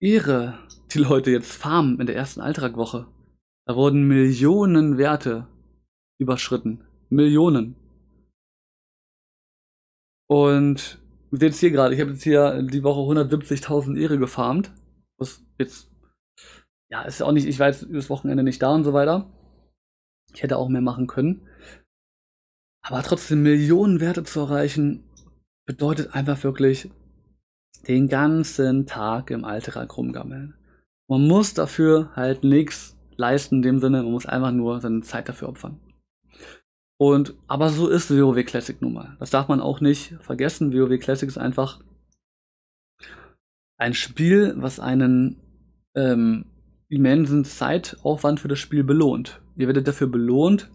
Ehre 0.00 0.59
die 0.93 0.99
Leute 0.99 1.31
jetzt 1.31 1.52
farmen 1.52 1.99
in 1.99 2.07
der 2.07 2.17
ersten 2.17 2.40
Alltagwoche, 2.40 3.07
da 3.67 3.75
wurden 3.75 4.07
Millionen 4.07 4.99
Werte 4.99 5.49
überschritten. 6.21 6.85
Millionen. 7.11 7.75
Und 10.31 10.99
sehen 11.31 11.49
es 11.50 11.61
hier 11.61 11.71
gerade, 11.71 11.95
ich 11.95 12.00
habe 12.00 12.12
jetzt 12.12 12.23
hier 12.23 12.62
die 12.62 12.83
Woche 12.83 13.00
170.000 13.00 13.99
Ehre 13.99 14.19
gefarmt. 14.19 14.73
Was 15.19 15.45
jetzt, 15.59 15.88
ja, 16.90 17.02
ist 17.02 17.23
auch 17.23 17.33
nicht, 17.33 17.47
ich 17.47 17.59
war 17.59 17.68
jetzt 17.68 17.83
übers 17.83 18.11
Wochenende 18.11 18.42
nicht 18.42 18.62
da 18.62 18.75
und 18.75 18.85
so 18.85 18.92
weiter. 18.92 19.30
Ich 20.33 20.42
hätte 20.42 20.57
auch 20.57 20.68
mehr 20.68 20.80
machen 20.80 21.07
können. 21.07 21.47
Aber 22.83 23.02
trotzdem 23.02 23.42
Millionen 23.42 24.00
Werte 24.00 24.25
zu 24.25 24.40
erreichen, 24.40 25.04
bedeutet 25.66 26.14
einfach 26.14 26.42
wirklich 26.45 26.90
den 27.87 28.09
ganzen 28.09 28.87
Tag 28.87 29.30
im 29.30 29.45
Alltag 29.45 29.97
rumgammeln. 29.97 30.54
Man 31.09 31.26
muss 31.26 31.54
dafür 31.54 32.11
halt 32.16 32.45
nichts 32.45 32.97
leisten 33.16 33.57
in 33.57 33.62
dem 33.62 33.78
Sinne, 33.80 34.02
man 34.02 34.12
muss 34.12 34.26
einfach 34.26 34.52
nur 34.52 34.80
seine 34.80 35.02
Zeit 35.02 35.28
dafür 35.28 35.49
opfern. 35.49 35.80
Und, 36.99 37.37
aber 37.47 37.68
so 37.68 37.88
ist 37.88 38.11
WoW 38.11 38.45
Classic 38.45 38.80
nun 38.80 38.95
mal. 38.95 39.16
Das 39.21 39.30
darf 39.30 39.49
man 39.49 39.61
auch 39.61 39.80
nicht 39.80 40.16
vergessen. 40.21 40.73
WoW 40.73 40.99
Classic 40.99 41.28
ist 41.28 41.38
einfach 41.38 41.80
ein 43.78 43.95
Spiel, 43.95 44.54
was 44.57 44.80
einen 44.80 45.40
ähm, 45.95 46.47
immensen 46.88 47.45
Zeitaufwand 47.45 48.40
für 48.40 48.49
das 48.49 48.59
Spiel 48.59 48.85
belohnt. 48.85 49.42
Ihr 49.57 49.66
werdet 49.66 49.87
dafür 49.87 50.07
belohnt, 50.07 50.71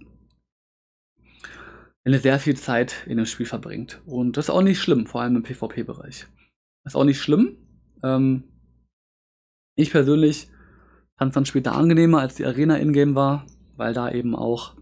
wenn 2.03 2.13
ihr 2.13 2.19
sehr 2.19 2.39
viel 2.39 2.55
Zeit 2.55 3.05
in 3.07 3.17
dem 3.17 3.25
Spiel 3.25 3.45
verbringt. 3.45 4.01
Und 4.05 4.37
das 4.37 4.45
ist 4.45 4.49
auch 4.49 4.61
nicht 4.61 4.79
schlimm, 4.79 5.07
vor 5.07 5.21
allem 5.21 5.37
im 5.37 5.43
PvP-Bereich. 5.43 6.27
Ist 6.85 6.95
auch 6.95 7.05
nicht 7.05 7.21
schlimm. 7.21 7.57
Ähm, 8.03 8.43
ich 9.75 9.91
persönlich 9.91 10.49
fand 11.17 11.29
es 11.29 11.35
dann 11.35 11.45
später 11.45 11.73
angenehmer, 11.73 12.19
als 12.19 12.35
die 12.35 12.45
Arena 12.45 12.77
in-game 12.77 13.15
war, 13.15 13.45
weil 13.77 13.93
da 13.93 14.11
eben 14.11 14.35
auch 14.35 14.75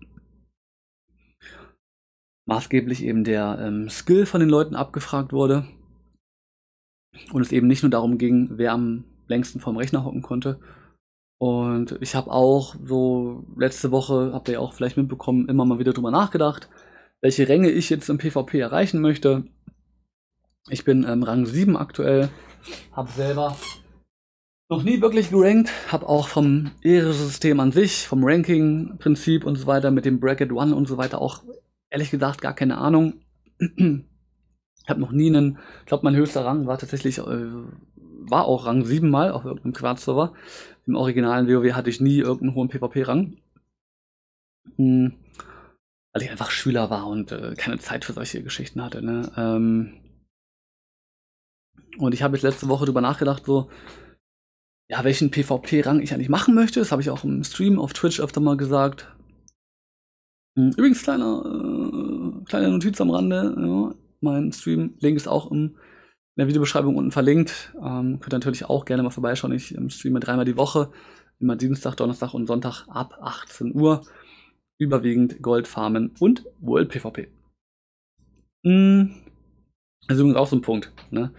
maßgeblich 2.47 3.03
eben 3.03 3.23
der 3.23 3.59
ähm, 3.61 3.89
Skill 3.89 4.25
von 4.25 4.39
den 4.39 4.49
Leuten 4.49 4.75
abgefragt 4.75 5.31
wurde. 5.31 5.67
Und 7.31 7.41
es 7.41 7.51
eben 7.51 7.67
nicht 7.67 7.83
nur 7.83 7.89
darum 7.89 8.17
ging, 8.17 8.49
wer 8.53 8.73
am 8.73 9.05
längsten 9.27 9.59
vorm 9.59 9.77
Rechner 9.77 10.03
hocken 10.03 10.21
konnte. 10.21 10.59
Und 11.41 11.97
ich 12.01 12.13
habe 12.13 12.29
auch 12.29 12.75
so 12.85 13.43
letzte 13.57 13.89
Woche, 13.89 14.29
habt 14.31 14.47
ihr 14.47 14.53
ja 14.53 14.59
auch 14.59 14.75
vielleicht 14.75 14.95
mitbekommen, 14.95 15.49
immer 15.49 15.65
mal 15.65 15.79
wieder 15.79 15.91
drüber 15.91 16.11
nachgedacht, 16.11 16.69
welche 17.19 17.49
Ränge 17.49 17.71
ich 17.71 17.89
jetzt 17.89 18.09
im 18.09 18.19
PvP 18.19 18.59
erreichen 18.59 19.01
möchte. 19.01 19.45
Ich 20.69 20.85
bin 20.85 21.03
ähm, 21.03 21.23
Rang 21.23 21.47
7 21.47 21.75
aktuell, 21.77 22.29
habe 22.91 23.09
selber 23.09 23.57
noch 24.69 24.83
nie 24.83 25.01
wirklich 25.01 25.31
gerankt, 25.31 25.71
habe 25.91 26.07
auch 26.07 26.27
vom 26.27 26.69
Ehresystem 26.83 27.59
an 27.59 27.71
sich, 27.71 28.07
vom 28.07 28.23
Ranking-Prinzip 28.23 29.43
und 29.43 29.55
so 29.55 29.65
weiter 29.65 29.89
mit 29.89 30.05
dem 30.05 30.19
Bracket 30.19 30.51
One 30.51 30.75
und 30.75 30.87
so 30.87 30.99
weiter 30.99 31.19
auch 31.19 31.41
ehrlich 31.89 32.11
gesagt 32.11 32.41
gar 32.41 32.53
keine 32.53 32.77
Ahnung. 32.77 33.15
Ich 33.57 34.89
habe 34.89 34.99
noch 34.99 35.11
nie 35.11 35.27
einen, 35.27 35.57
ich 35.79 35.85
glaube, 35.87 36.03
mein 36.03 36.15
höchster 36.15 36.45
Rang 36.45 36.67
war 36.67 36.77
tatsächlich, 36.77 37.17
äh, 37.17 37.23
war 37.25 38.45
auch 38.45 38.67
Rang 38.67 38.85
7 38.85 39.09
mal 39.09 39.31
auf 39.31 39.45
irgendeinem 39.45 39.73
Quartz-Server. 39.73 40.33
Im 40.85 40.95
originalen 40.95 41.47
WoW 41.47 41.73
hatte 41.73 41.89
ich 41.89 42.01
nie 42.01 42.17
irgendeinen 42.17 42.55
hohen 42.55 42.69
PvP-Rang. 42.69 43.37
Hm, 44.75 45.13
weil 46.13 46.23
ich 46.23 46.31
einfach 46.31 46.51
Schüler 46.51 46.89
war 46.89 47.07
und 47.07 47.31
äh, 47.31 47.55
keine 47.55 47.79
Zeit 47.79 48.05
für 48.05 48.13
solche 48.13 48.43
Geschichten 48.43 48.83
hatte. 48.83 49.01
Ne? 49.01 49.31
Ähm, 49.37 50.01
und 51.97 52.13
ich 52.13 52.23
habe 52.23 52.35
jetzt 52.35 52.43
letzte 52.43 52.67
Woche 52.69 52.85
darüber 52.85 53.01
nachgedacht, 53.01 53.45
so, 53.45 53.69
ja, 54.89 55.03
welchen 55.03 55.31
PvP-Rang 55.31 56.01
ich 56.01 56.13
eigentlich 56.13 56.29
machen 56.29 56.53
möchte. 56.55 56.79
Das 56.79 56.91
habe 56.91 57.01
ich 57.01 57.09
auch 57.09 57.23
im 57.23 57.43
Stream 57.43 57.79
auf 57.79 57.93
Twitch 57.93 58.19
öfter 58.19 58.41
mal 58.41 58.57
gesagt. 58.57 59.13
Hm, 60.57 60.71
übrigens, 60.71 61.03
kleiner, 61.03 61.43
äh, 61.45 62.43
kleine 62.45 62.69
Notiz 62.69 62.99
am 62.99 63.11
Rande. 63.11 63.55
Ja, 63.57 63.95
mein 64.19 64.51
Stream-Link 64.51 65.17
ist 65.17 65.27
auch 65.27 65.49
im, 65.51 65.77
in 66.41 66.47
der 66.47 66.47
Videobeschreibung 66.47 66.95
unten 66.95 67.11
verlinkt. 67.11 67.71
Ähm, 67.75 68.19
könnt 68.19 68.33
ihr 68.33 68.39
natürlich 68.39 68.65
auch 68.65 68.85
gerne 68.85 69.03
mal 69.03 69.11
vorbeischauen. 69.11 69.53
Ich 69.53 69.75
ähm, 69.75 69.91
streame 69.91 70.19
dreimal 70.19 70.45
die 70.45 70.57
Woche. 70.57 70.91
Immer 71.39 71.55
Dienstag, 71.55 71.95
Donnerstag 71.97 72.33
und 72.33 72.47
Sonntag 72.47 72.87
ab 72.87 73.19
18 73.21 73.75
Uhr. 73.75 74.01
Überwiegend 74.79 75.43
Goldfarmen 75.43 76.15
und 76.19 76.45
World 76.59 76.89
PvP. 76.89 77.27
Hm, 78.65 79.13
das 80.07 80.17
ist 80.17 80.21
übrigens 80.21 80.37
auch 80.37 80.47
so 80.47 80.55
ein 80.55 80.61
Punkt. 80.61 80.91
Ne? 81.11 81.31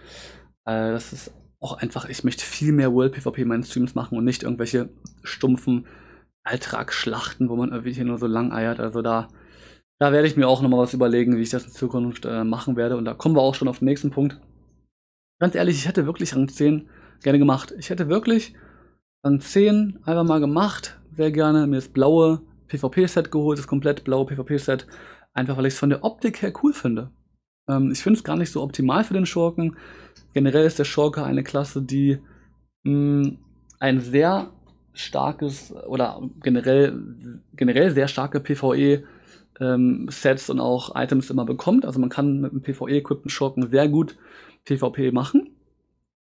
Äh, 0.65 0.91
das 0.91 1.11
ist 1.11 1.33
auch 1.59 1.77
einfach, 1.77 2.07
ich 2.07 2.23
möchte 2.23 2.45
viel 2.45 2.71
mehr 2.71 2.93
World 2.93 3.13
PvP 3.13 3.41
in 3.41 3.49
meinen 3.49 3.63
Streams 3.63 3.95
machen 3.95 4.17
und 4.17 4.23
nicht 4.23 4.43
irgendwelche 4.43 4.89
stumpfen 5.23 5.85
Alltagsschlachten, 6.45 7.49
wo 7.49 7.57
man 7.57 7.71
irgendwie 7.71 7.93
hier 7.93 8.05
nur 8.05 8.19
so 8.19 8.27
lang 8.27 8.53
eiert. 8.53 8.79
Also 8.79 9.01
da, 9.01 9.27
da 9.99 10.13
werde 10.13 10.29
ich 10.29 10.37
mir 10.37 10.47
auch 10.47 10.61
nochmal 10.61 10.79
was 10.79 10.93
überlegen, 10.93 11.35
wie 11.35 11.41
ich 11.41 11.49
das 11.49 11.65
in 11.65 11.71
Zukunft 11.71 12.23
äh, 12.23 12.45
machen 12.45 12.77
werde. 12.77 12.95
Und 12.95 13.03
da 13.03 13.13
kommen 13.13 13.35
wir 13.35 13.41
auch 13.41 13.55
schon 13.55 13.67
auf 13.67 13.79
den 13.79 13.85
nächsten 13.85 14.09
Punkt. 14.09 14.39
Ganz 15.39 15.55
ehrlich, 15.55 15.77
ich 15.77 15.87
hätte 15.87 16.05
wirklich 16.05 16.35
Rang 16.35 16.47
10 16.47 16.89
gerne 17.21 17.39
gemacht. 17.39 17.73
Ich 17.77 17.89
hätte 17.89 18.09
wirklich 18.09 18.53
Rang 19.23 19.39
10 19.39 19.99
einfach 20.03 20.23
mal 20.23 20.39
gemacht. 20.39 20.99
Sehr 21.15 21.31
gerne 21.31 21.67
mir 21.67 21.77
das 21.77 21.89
blaue 21.89 22.41
PvP-Set 22.67 23.31
geholt, 23.31 23.59
das 23.59 23.67
komplett 23.67 24.03
blaue 24.03 24.25
PvP-Set. 24.25 24.87
Einfach 25.33 25.57
weil 25.57 25.65
ich 25.65 25.73
es 25.73 25.79
von 25.79 25.89
der 25.89 26.03
Optik 26.03 26.41
her 26.41 26.53
cool 26.63 26.73
finde. 26.73 27.11
Ähm, 27.67 27.91
ich 27.91 27.99
finde 27.99 28.17
es 28.17 28.23
gar 28.23 28.37
nicht 28.37 28.51
so 28.51 28.61
optimal 28.61 29.03
für 29.03 29.13
den 29.13 29.25
Schurken. 29.25 29.77
Generell 30.33 30.65
ist 30.65 30.79
der 30.79 30.85
Schurke 30.85 31.23
eine 31.23 31.43
Klasse, 31.43 31.81
die 31.81 32.19
mh, 32.83 32.91
mm, 32.91 33.37
ein 33.79 33.99
sehr 33.99 34.51
starkes 34.93 35.73
oder 35.87 36.21
generell, 36.41 36.97
generell 37.53 37.91
sehr 37.91 38.07
starke 38.07 38.39
PvE 38.39 39.03
ähm, 39.59 40.07
Sets 40.09 40.49
und 40.49 40.59
auch 40.59 40.95
Items 40.95 41.29
immer 41.29 41.45
bekommt. 41.45 41.85
Also 41.85 41.99
man 41.99 42.09
kann 42.09 42.41
mit 42.41 42.51
einem 42.51 42.61
PvE-equippten 42.61 43.29
Schurken 43.29 43.69
sehr 43.69 43.87
gut 43.87 44.17
PvP 44.65 45.11
machen, 45.11 45.49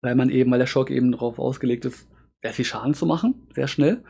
weil 0.02 0.16
man 0.16 0.30
eben, 0.30 0.52
weil 0.52 0.60
der 0.60 0.68
Schurke 0.68 0.94
eben 0.94 1.12
darauf 1.12 1.40
ausgelegt 1.40 1.86
ist, 1.86 2.08
sehr 2.42 2.54
viel 2.54 2.66
Schaden 2.66 2.94
zu 2.94 3.06
machen, 3.06 3.48
sehr 3.54 3.68
schnell. 3.68 4.04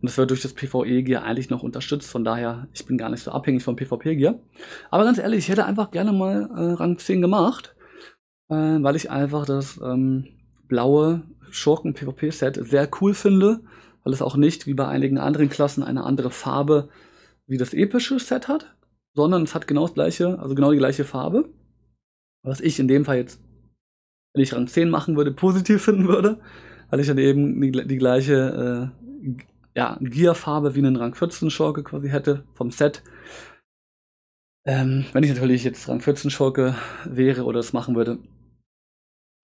Und 0.00 0.10
das 0.10 0.18
wird 0.18 0.30
durch 0.30 0.42
das 0.42 0.52
PvE-Gear 0.52 1.22
eigentlich 1.22 1.50
noch 1.50 1.62
unterstützt. 1.62 2.10
Von 2.10 2.24
daher, 2.24 2.68
ich 2.74 2.84
bin 2.84 2.98
gar 2.98 3.08
nicht 3.08 3.22
so 3.22 3.30
abhängig 3.30 3.62
vom 3.62 3.76
PvP-Gear. 3.76 4.38
Aber 4.90 5.04
ganz 5.04 5.18
ehrlich, 5.18 5.38
ich 5.40 5.48
hätte 5.48 5.64
einfach 5.64 5.90
gerne 5.90 6.12
mal 6.12 6.50
äh, 6.54 6.72
Rang 6.74 6.98
10 6.98 7.22
gemacht, 7.22 7.74
äh, 8.50 8.54
weil 8.54 8.96
ich 8.96 9.10
einfach 9.10 9.46
das 9.46 9.80
ähm, 9.82 10.26
blaue 10.68 11.22
Schurken-PvP-Set 11.50 12.58
sehr 12.66 12.88
cool 13.00 13.14
finde, 13.14 13.60
weil 14.02 14.12
es 14.12 14.22
auch 14.22 14.36
nicht 14.36 14.66
wie 14.66 14.74
bei 14.74 14.86
einigen 14.86 15.18
anderen 15.18 15.48
Klassen 15.48 15.82
eine 15.82 16.04
andere 16.04 16.30
Farbe 16.30 16.90
wie 17.46 17.58
das 17.58 17.74
epische 17.74 18.18
Set 18.18 18.48
hat, 18.48 18.74
sondern 19.14 19.42
es 19.42 19.54
hat 19.54 19.66
genau 19.66 19.82
das 19.82 19.94
gleiche, 19.94 20.38
also 20.38 20.54
genau 20.54 20.72
die 20.72 20.78
gleiche 20.78 21.04
Farbe. 21.04 21.48
Was 22.42 22.60
ich 22.60 22.78
in 22.78 22.88
dem 22.88 23.04
Fall 23.04 23.16
jetzt, 23.16 23.40
wenn 24.34 24.42
ich 24.42 24.52
Rang 24.52 24.66
10 24.66 24.90
machen 24.90 25.16
würde, 25.16 25.32
positiv 25.32 25.82
finden 25.84 26.08
würde, 26.08 26.40
weil 26.90 27.00
ich 27.00 27.06
dann 27.06 27.18
eben 27.18 27.60
die, 27.60 27.86
die 27.86 27.96
gleiche 27.96 28.92
äh, 29.02 29.44
ja, 29.76 29.98
Gear-Farbe 30.00 30.74
wie 30.74 30.80
einen 30.80 30.96
Rang 30.96 31.14
14 31.14 31.50
Schurke 31.50 31.82
quasi 31.82 32.08
hätte 32.08 32.44
vom 32.54 32.70
Set. 32.70 33.02
Ähm, 34.66 35.04
wenn 35.12 35.24
ich 35.24 35.30
natürlich 35.30 35.64
jetzt 35.64 35.88
Rang 35.88 36.00
14 36.00 36.30
Schurke 36.30 36.74
wäre 37.04 37.44
oder 37.44 37.58
das 37.58 37.72
machen 37.72 37.94
würde, 37.94 38.18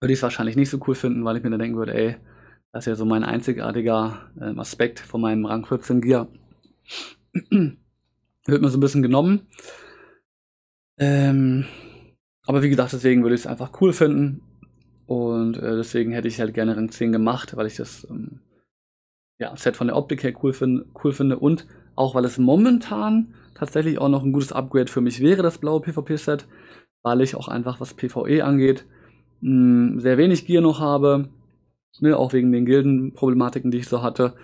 würde 0.00 0.12
ich 0.12 0.18
es 0.18 0.22
wahrscheinlich 0.22 0.56
nicht 0.56 0.70
so 0.70 0.78
cool 0.86 0.94
finden, 0.94 1.24
weil 1.24 1.36
ich 1.36 1.42
mir 1.42 1.50
dann 1.50 1.60
denken 1.60 1.76
würde, 1.76 1.94
ey, 1.94 2.16
das 2.72 2.84
ist 2.84 2.90
ja 2.90 2.94
so 2.94 3.04
mein 3.04 3.24
einzigartiger 3.24 4.30
äh, 4.40 4.58
Aspekt 4.58 5.00
von 5.00 5.20
meinem 5.20 5.44
Rang 5.44 5.66
14 5.66 6.00
Gear. 6.00 6.28
Wird 8.46 8.62
mir 8.62 8.70
so 8.70 8.78
ein 8.78 8.80
bisschen 8.80 9.02
genommen. 9.02 9.46
Ähm, 10.98 11.66
aber 12.46 12.62
wie 12.62 12.70
gesagt, 12.70 12.92
deswegen 12.92 13.22
würde 13.22 13.34
ich 13.34 13.42
es 13.42 13.46
einfach 13.46 13.80
cool 13.80 13.92
finden. 13.92 14.42
Und 15.06 15.56
äh, 15.56 15.76
deswegen 15.76 16.12
hätte 16.12 16.28
ich 16.28 16.40
halt 16.40 16.54
gerne 16.54 16.76
Rang 16.76 16.90
10 16.90 17.12
gemacht, 17.12 17.56
weil 17.56 17.66
ich 17.66 17.76
das 17.76 18.06
ähm, 18.08 18.40
ja, 19.38 19.56
Set 19.56 19.76
von 19.76 19.88
der 19.88 19.96
Optik 19.96 20.22
her 20.22 20.32
cool, 20.42 20.52
find, 20.52 20.84
cool 21.02 21.12
finde. 21.12 21.38
Und 21.38 21.66
auch 21.96 22.14
weil 22.14 22.24
es 22.24 22.38
momentan 22.38 23.34
tatsächlich 23.54 23.98
auch 23.98 24.08
noch 24.08 24.22
ein 24.22 24.32
gutes 24.32 24.52
Upgrade 24.52 24.90
für 24.90 25.00
mich 25.00 25.20
wäre, 25.20 25.42
das 25.42 25.58
blaue 25.58 25.80
PvP-Set. 25.80 26.46
Weil 27.02 27.22
ich 27.22 27.34
auch 27.34 27.48
einfach, 27.48 27.80
was 27.80 27.94
PvE 27.94 28.44
angeht, 28.44 28.84
mh, 29.40 29.92
hm, 29.92 30.00
sehr 30.00 30.18
wenig 30.18 30.46
Gear 30.46 30.62
noch 30.62 30.80
habe. 30.80 31.28
Ne, 31.98 32.16
auch 32.16 32.32
wegen 32.32 32.52
den 32.52 32.66
Gildenproblematiken, 32.66 33.70
die 33.72 33.78
ich 33.78 33.88
so 33.88 34.00
hatte, 34.00 34.34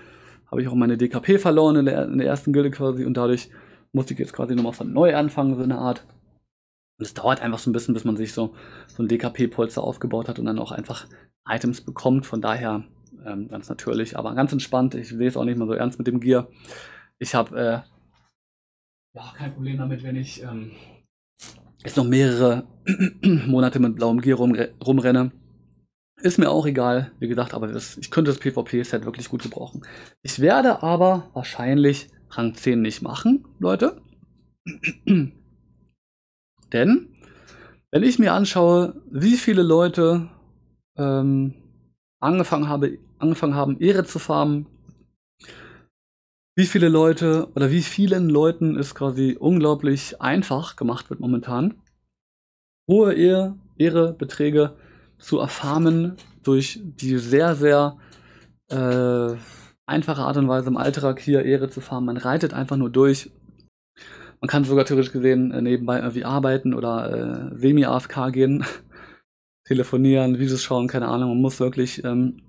habe 0.51 0.63
ich 0.63 0.69
auch 0.69 0.75
meine 0.75 0.97
DKP 0.97 1.39
verloren 1.39 1.77
in 1.77 1.87
der, 1.87 2.07
in 2.07 2.19
der 2.19 2.27
ersten 2.27 2.53
Gilde 2.53 2.71
quasi 2.73 3.05
und 3.05 3.17
dadurch 3.17 3.51
musste 3.97 4.13
ich 4.13 4.21
jetzt 4.21 4.33
quasi 4.35 4.55
nochmal 4.55 4.75
von 4.75 4.93
neu 4.93 5.17
anfangen, 5.17 5.57
so 5.57 5.63
eine 5.63 5.79
Art. 5.79 6.07
Und 6.99 7.05
es 7.05 7.15
dauert 7.15 7.41
einfach 7.41 7.59
so 7.59 7.69
ein 7.69 7.73
bisschen, 7.73 7.95
bis 7.95 8.05
man 8.05 8.17
sich 8.17 8.33
so, 8.33 8.55
so 8.87 9.03
ein 9.03 9.09
DKP-Polster 9.09 9.83
aufgebaut 9.83 10.29
hat 10.29 10.39
und 10.39 10.45
dann 10.45 10.59
auch 10.59 10.71
einfach 10.71 11.07
Items 11.49 11.81
bekommt. 11.81 12.27
Von 12.27 12.41
daher 12.41 12.85
ähm, 13.25 13.49
ganz 13.49 13.69
natürlich, 13.69 14.17
aber 14.17 14.35
ganz 14.35 14.53
entspannt. 14.53 14.95
Ich 14.95 15.09
sehe 15.09 15.27
es 15.27 15.37
auch 15.37 15.45
nicht 15.45 15.59
mal 15.59 15.67
so 15.67 15.73
ernst 15.73 15.99
mit 15.99 16.07
dem 16.07 16.21
Gear. 16.21 16.49
Ich 17.19 17.35
habe 17.35 17.59
äh, 17.59 19.17
ja 19.17 19.33
kein 19.37 19.55
Problem 19.55 19.79
damit, 19.79 20.03
wenn 20.03 20.17
ich 20.17 20.43
ähm, 20.43 20.73
jetzt 21.83 21.97
noch 21.97 22.05
mehrere 22.05 22.65
Monate 23.47 23.81
mit 23.81 23.97
blauem 23.97 24.21
Gear 24.21 24.39
rum, 24.39 24.55
rumrenne. 24.85 25.33
Ist 26.21 26.39
mir 26.39 26.51
auch 26.51 26.67
egal, 26.67 27.13
wie 27.19 27.29
gesagt, 27.29 27.53
aber 27.53 27.67
das, 27.67 27.99
ich 27.99 28.11
könnte 28.11 28.31
das 28.31 28.41
PvP-Set 28.41 29.05
wirklich 29.05 29.29
gut 29.29 29.43
gebrauchen. 29.43 29.83
Ich 30.23 30.41
werde 30.41 30.83
aber 30.83 31.31
wahrscheinlich 31.35 32.09
Rang 32.31 32.55
10 32.55 32.83
nicht 32.83 33.03
machen, 33.03 33.45
Leute. 33.59 34.01
Denn, 36.73 37.09
wenn 37.91 38.03
ich 38.03 38.19
mir 38.19 38.33
anschaue, 38.33 39.01
wie 39.11 39.37
viele 39.37 39.63
Leute 39.63 40.29
ähm, 40.97 41.55
angefangen, 42.21 42.69
habe, 42.69 42.99
angefangen 43.19 43.55
haben, 43.55 43.79
Ehre 43.79 44.05
zu 44.05 44.19
farmen, 44.19 44.67
wie 46.57 46.67
viele 46.67 46.89
Leute 46.89 47.49
oder 47.55 47.71
wie 47.71 47.83
vielen 47.83 48.29
Leuten 48.31 48.79
es 48.79 48.95
quasi 48.95 49.37
unglaublich 49.39 50.21
einfach 50.21 50.77
gemacht 50.77 51.11
wird 51.11 51.21
momentan, 51.21 51.83
hohe 52.89 53.13
Ehre, 53.13 53.57
Ehrebeträge 53.79 54.75
zu 55.19 55.39
erfarmen 55.39 56.17
durch 56.43 56.81
die 56.83 57.19
sehr, 57.19 57.55
sehr 57.55 57.99
äh, 58.69 59.37
einfache 59.87 60.23
Art 60.23 60.37
und 60.37 60.49
Weise 60.49 60.69
im 60.69 60.77
Alltag 60.77 61.21
hier 61.21 61.45
Ehre 61.45 61.71
zu 61.71 61.81
farmen. 61.81 62.07
Man 62.07 62.17
reitet 62.17 62.53
einfach 62.53 62.77
nur 62.77 62.91
durch. 62.91 63.31
Man 64.41 64.49
kann 64.49 64.65
sogar 64.65 64.85
theoretisch 64.85 65.13
gesehen 65.13 65.53
äh, 65.53 65.63
nebenbei 65.63 65.99
irgendwie 65.99 66.25
arbeiten 66.25 66.75
oder 66.75 67.53
äh, 67.53 67.57
semi-AFK 67.57 68.33
gehen, 68.33 68.65
telefonieren, 69.67 70.39
Videos 70.39 70.63
schauen, 70.63 70.89
keine 70.89 71.09
Ahnung. 71.09 71.31
Man 71.31 71.41
muss 71.41 71.61
wirklich 71.61 72.05
ähm, 72.05 72.43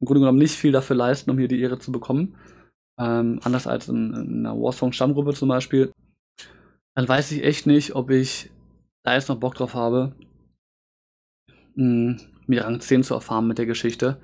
im 0.00 0.06
Grunde 0.06 0.20
genommen 0.20 0.38
nicht 0.38 0.56
viel 0.56 0.72
dafür 0.72 0.96
leisten, 0.96 1.30
um 1.30 1.38
hier 1.38 1.48
die 1.48 1.60
Ehre 1.60 1.78
zu 1.78 1.92
bekommen. 1.92 2.36
Ähm, 2.98 3.40
anders 3.42 3.66
als 3.66 3.88
in, 3.88 4.14
in 4.14 4.46
einer 4.46 4.58
Warsong-Stammgruppe 4.58 5.34
zum 5.34 5.48
Beispiel. 5.48 5.92
Dann 6.94 7.08
weiß 7.08 7.32
ich 7.32 7.44
echt 7.44 7.66
nicht, 7.66 7.94
ob 7.94 8.10
ich 8.10 8.50
da 9.04 9.14
jetzt 9.14 9.28
noch 9.28 9.38
Bock 9.38 9.54
drauf 9.54 9.74
habe, 9.74 10.14
mh, 11.74 12.18
hm, 12.18 12.20
mir 12.46 12.64
Rang 12.64 12.80
10 12.80 13.04
zu 13.04 13.14
erfahren 13.14 13.46
mit 13.46 13.58
der 13.58 13.66
Geschichte. 13.66 14.20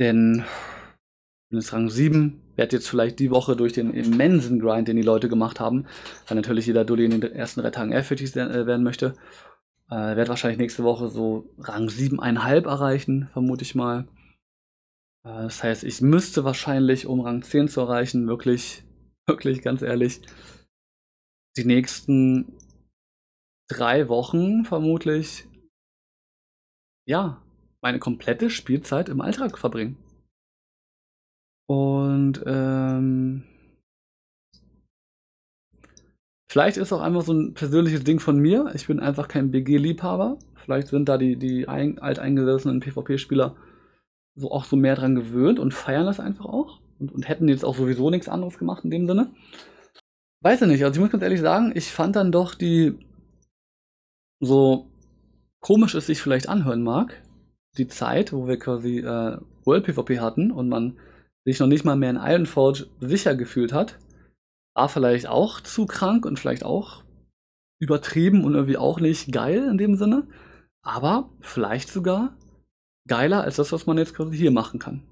Denn 0.00 0.44
bin 1.54 1.60
jetzt 1.60 1.72
Rang 1.72 1.88
7, 1.88 2.40
werde 2.56 2.76
jetzt 2.76 2.88
vielleicht 2.88 3.20
die 3.20 3.30
Woche 3.30 3.54
durch 3.54 3.72
den 3.72 3.94
immensen 3.94 4.58
Grind, 4.58 4.88
den 4.88 4.96
die 4.96 5.02
Leute 5.02 5.28
gemacht 5.28 5.60
haben, 5.60 5.86
weil 6.26 6.34
natürlich 6.34 6.66
jeder 6.66 6.84
Dulli 6.84 7.04
in 7.04 7.20
den 7.20 7.32
ersten 7.32 7.60
drei 7.60 7.70
Tagen 7.70 7.92
F-Fertig 7.92 8.34
äh, 8.34 8.66
werden 8.66 8.82
möchte, 8.82 9.14
äh, 9.88 10.16
werde 10.16 10.28
wahrscheinlich 10.28 10.58
nächste 10.58 10.82
Woche 10.82 11.08
so 11.08 11.54
Rang 11.58 11.88
7,5 11.88 12.66
erreichen, 12.66 13.28
vermute 13.32 13.62
ich 13.62 13.76
mal. 13.76 14.08
Äh, 15.24 15.44
das 15.44 15.62
heißt, 15.62 15.84
ich 15.84 16.00
müsste 16.00 16.44
wahrscheinlich, 16.44 17.06
um 17.06 17.20
Rang 17.20 17.42
10 17.42 17.68
zu 17.68 17.80
erreichen, 17.80 18.26
wirklich, 18.26 18.82
wirklich 19.26 19.62
ganz 19.62 19.82
ehrlich, 19.82 20.20
die 21.56 21.64
nächsten 21.64 22.58
drei 23.68 24.08
Wochen 24.08 24.64
vermutlich, 24.64 25.46
ja, 27.06 27.40
meine 27.80 28.00
komplette 28.00 28.50
Spielzeit 28.50 29.08
im 29.08 29.20
Alltag 29.20 29.56
verbringen. 29.56 30.03
Und 31.66 32.42
ähm, 32.46 33.44
vielleicht 36.50 36.76
ist 36.76 36.92
auch 36.92 37.00
einfach 37.00 37.22
so 37.22 37.32
ein 37.32 37.54
persönliches 37.54 38.04
Ding 38.04 38.20
von 38.20 38.38
mir. 38.38 38.70
Ich 38.74 38.86
bin 38.86 39.00
einfach 39.00 39.28
kein 39.28 39.50
BG-Liebhaber. 39.50 40.38
Vielleicht 40.56 40.88
sind 40.88 41.08
da 41.08 41.18
die, 41.18 41.36
die 41.36 41.68
ein, 41.68 41.98
alteingesessenen 41.98 42.80
PvP-Spieler 42.80 43.56
so 44.36 44.50
auch 44.50 44.64
so 44.64 44.76
mehr 44.76 44.96
dran 44.96 45.14
gewöhnt 45.14 45.58
und 45.58 45.72
feiern 45.72 46.06
das 46.06 46.20
einfach 46.20 46.46
auch. 46.46 46.80
Und, 46.98 47.12
und 47.12 47.28
hätten 47.28 47.48
jetzt 47.48 47.64
auch 47.64 47.76
sowieso 47.76 48.10
nichts 48.10 48.28
anderes 48.28 48.58
gemacht 48.58 48.84
in 48.84 48.90
dem 48.90 49.06
Sinne. 49.06 49.30
Weiß 50.42 50.60
ich 50.62 50.68
nicht. 50.68 50.84
Also 50.84 50.98
ich 50.98 51.00
muss 51.00 51.10
ganz 51.10 51.22
ehrlich 51.22 51.40
sagen, 51.40 51.72
ich 51.74 51.90
fand 51.90 52.16
dann 52.16 52.32
doch 52.32 52.54
die 52.54 52.98
so 54.40 54.90
komisch 55.60 55.94
es 55.94 56.06
sich 56.06 56.20
vielleicht 56.20 56.48
anhören 56.48 56.82
mag, 56.82 57.22
die 57.78 57.88
Zeit, 57.88 58.32
wo 58.32 58.46
wir 58.46 58.58
quasi 58.58 58.98
äh, 58.98 59.38
World 59.64 59.84
PvP 59.84 60.20
hatten 60.20 60.50
und 60.50 60.68
man 60.68 60.98
sich 61.44 61.58
noch 61.60 61.66
nicht 61.66 61.84
mal 61.84 61.96
mehr 61.96 62.10
in 62.10 62.16
Ironforge 62.16 62.86
sicher 63.00 63.34
gefühlt 63.34 63.72
hat, 63.72 63.98
war 64.74 64.88
vielleicht 64.88 65.28
auch 65.28 65.60
zu 65.60 65.86
krank 65.86 66.26
und 66.26 66.38
vielleicht 66.38 66.64
auch 66.64 67.04
übertrieben 67.80 68.44
und 68.44 68.54
irgendwie 68.54 68.76
auch 68.76 69.00
nicht 69.00 69.32
geil 69.32 69.68
in 69.70 69.78
dem 69.78 69.96
Sinne, 69.96 70.26
aber 70.82 71.30
vielleicht 71.40 71.90
sogar 71.90 72.36
geiler 73.06 73.42
als 73.42 73.56
das, 73.56 73.72
was 73.72 73.86
man 73.86 73.98
jetzt 73.98 74.14
quasi 74.14 74.36
hier 74.36 74.50
machen 74.50 74.78
kann. 74.78 75.02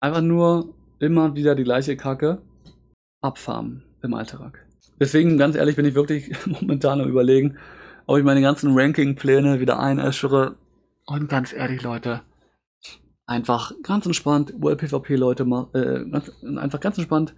Einfach 0.00 0.20
nur 0.20 0.74
immer 0.98 1.34
wieder 1.34 1.54
die 1.54 1.64
gleiche 1.64 1.96
Kacke 1.96 2.42
abfarmen 3.22 3.84
im 4.02 4.14
Alltag. 4.14 4.66
Deswegen, 5.00 5.38
ganz 5.38 5.56
ehrlich, 5.56 5.76
bin 5.76 5.86
ich 5.86 5.94
wirklich 5.94 6.30
momentan 6.46 7.00
am 7.00 7.08
überlegen, 7.08 7.58
ob 8.06 8.18
ich 8.18 8.24
meine 8.24 8.40
ganzen 8.40 8.76
Ranking-Pläne 8.78 9.60
wieder 9.60 9.78
einäschere. 9.78 10.56
Und 11.06 11.28
ganz 11.28 11.52
ehrlich, 11.52 11.82
Leute, 11.82 12.22
einfach 13.28 13.72
ganz 13.82 14.06
entspannt 14.06 14.54
World 14.58 14.78
PvP 14.78 15.16
Leute 15.16 15.44
äh, 15.74 16.10
ganz, 16.10 16.32
einfach 16.42 16.80
ganz 16.80 16.98
entspannt 16.98 17.34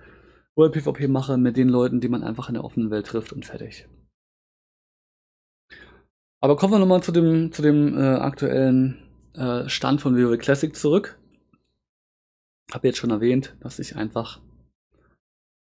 World 0.55 0.73
PvP 0.73 1.09
mache 1.09 1.37
mit 1.37 1.57
den 1.57 1.69
Leuten, 1.69 2.01
die 2.01 2.09
man 2.09 2.23
einfach 2.23 2.49
in 2.49 2.55
der 2.55 2.65
offenen 2.65 2.91
Welt 2.91 3.07
trifft 3.07 3.33
und 3.33 3.45
fertig. 3.45 3.89
Aber 6.41 6.57
kommen 6.57 6.73
wir 6.73 6.79
nochmal 6.79 7.03
zu 7.03 7.13
dem, 7.13 7.53
zu 7.53 7.61
dem 7.61 7.97
äh, 7.97 8.01
aktuellen 8.01 9.03
äh, 9.35 9.69
Stand 9.69 10.01
von 10.01 10.17
WoW 10.17 10.39
Classic 10.39 10.75
zurück. 10.75 11.19
Habe 12.73 12.89
jetzt 12.89 12.99
schon 12.99 13.11
erwähnt, 13.11 13.57
dass 13.61 13.79
ich 13.79 13.97
einfach 13.97 14.41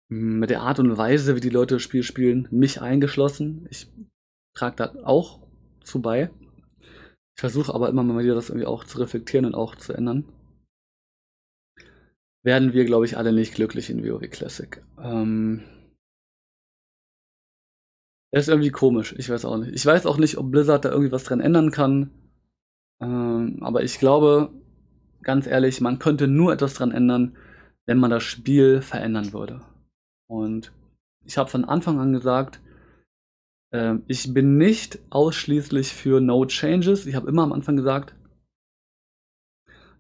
hm, 0.09 0.39
mit 0.39 0.51
der 0.51 0.63
Art 0.63 0.79
und 0.79 0.97
Weise, 0.97 1.37
wie 1.37 1.41
die 1.41 1.51
Leute 1.51 1.75
das 1.75 1.83
Spiel 1.83 2.03
spielen, 2.03 2.49
mich 2.51 2.81
eingeschlossen, 2.81 3.67
ich 3.71 3.91
trage 4.55 4.77
da 4.77 4.95
auch 5.05 5.41
zu 5.83 6.01
bei, 6.01 6.31
ich 7.35 7.41
versuche 7.41 7.75
aber 7.75 7.89
immer 7.89 8.03
mal 8.03 8.23
wieder 8.23 8.35
das 8.35 8.51
irgendwie 8.51 8.67
auch 8.67 8.85
zu 8.85 8.99
reflektieren 8.99 9.47
und 9.47 9.55
auch 9.55 9.75
zu 9.77 9.93
ändern. 9.93 10.25
Werden 12.45 12.73
wir, 12.73 12.85
glaube 12.85 13.05
ich, 13.07 13.17
alle 13.17 13.33
nicht 13.33 13.55
glücklich 13.55 13.89
in 13.89 14.05
WoW 14.05 14.29
Classic. 14.29 14.83
Ähm 14.99 15.63
ist 18.33 18.49
irgendwie 18.49 18.71
komisch, 18.71 19.15
ich 19.19 19.29
weiß 19.29 19.45
auch 19.45 19.59
nicht. 19.59 19.75
Ich 19.75 19.85
weiß 19.85 20.07
auch 20.07 20.17
nicht, 20.17 20.39
ob 20.39 20.51
Blizzard 20.51 20.85
da 20.85 20.91
irgendwie 20.91 21.13
was 21.13 21.25
dran 21.25 21.41
ändern 21.41 21.71
kann. 21.71 22.11
Ähm, 23.01 23.59
aber 23.61 23.83
ich 23.83 23.99
glaube, 23.99 24.51
ganz 25.23 25.47
ehrlich, 25.47 25.81
man 25.81 25.99
könnte 25.99 26.29
nur 26.29 26.53
etwas 26.53 26.75
dran 26.75 26.93
ändern, 26.93 27.37
wenn 27.87 27.99
man 27.99 28.11
das 28.11 28.23
Spiel 28.23 28.81
verändern 28.81 29.33
würde. 29.33 29.61
Und 30.29 30.73
ich 31.25 31.37
habe 31.37 31.51
von 31.51 31.65
Anfang 31.65 32.01
an 32.01 32.13
gesagt, 32.13 32.61
ähm, 33.73 34.05
ich 34.07 34.33
bin 34.33 34.57
nicht 34.57 34.99
ausschließlich 35.11 35.93
für 35.93 36.21
No 36.21 36.45
Changes. 36.47 37.07
Ich 37.07 37.15
habe 37.15 37.29
immer 37.29 37.43
am 37.43 37.53
Anfang 37.53 37.77
gesagt, 37.77 38.15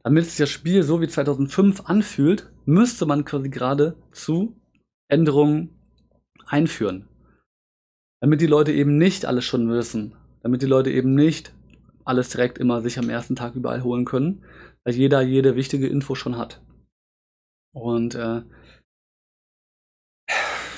damit 0.05 0.27
sich 0.27 0.37
das 0.37 0.51
Spiel 0.51 0.83
so 0.83 1.01
wie 1.01 1.09
2005 1.09 1.83
anfühlt, 1.87 2.51
müsste 2.65 3.07
man 3.07 3.25
quasi 3.25 3.49
gerade 3.49 3.97
zu 4.13 4.61
Änderungen 5.09 5.71
einführen. 6.47 7.09
Damit 8.21 8.41
die 8.41 8.47
Leute 8.47 8.73
eben 8.73 8.99
nicht 8.99 9.27
alles 9.27 9.45
schon 9.45 9.69
wissen. 9.71 10.15
Damit 10.43 10.63
die 10.63 10.67
Leute 10.67 10.91
eben 10.91 11.15
nicht 11.15 11.55
alles 12.05 12.31
direkt 12.31 12.59
immer 12.59 12.83
sich 12.83 12.99
am 12.99 13.09
ersten 13.09 13.37
Tag 13.37 13.55
überall 13.55 13.85
holen 13.85 14.05
können, 14.05 14.45
weil 14.85 14.95
jeder 14.95 15.23
jede 15.23 15.55
wichtige 15.55 15.87
Info 15.87 16.15
schon 16.15 16.37
hat. 16.37 16.61
Und 17.73 18.15
äh, 18.17 18.43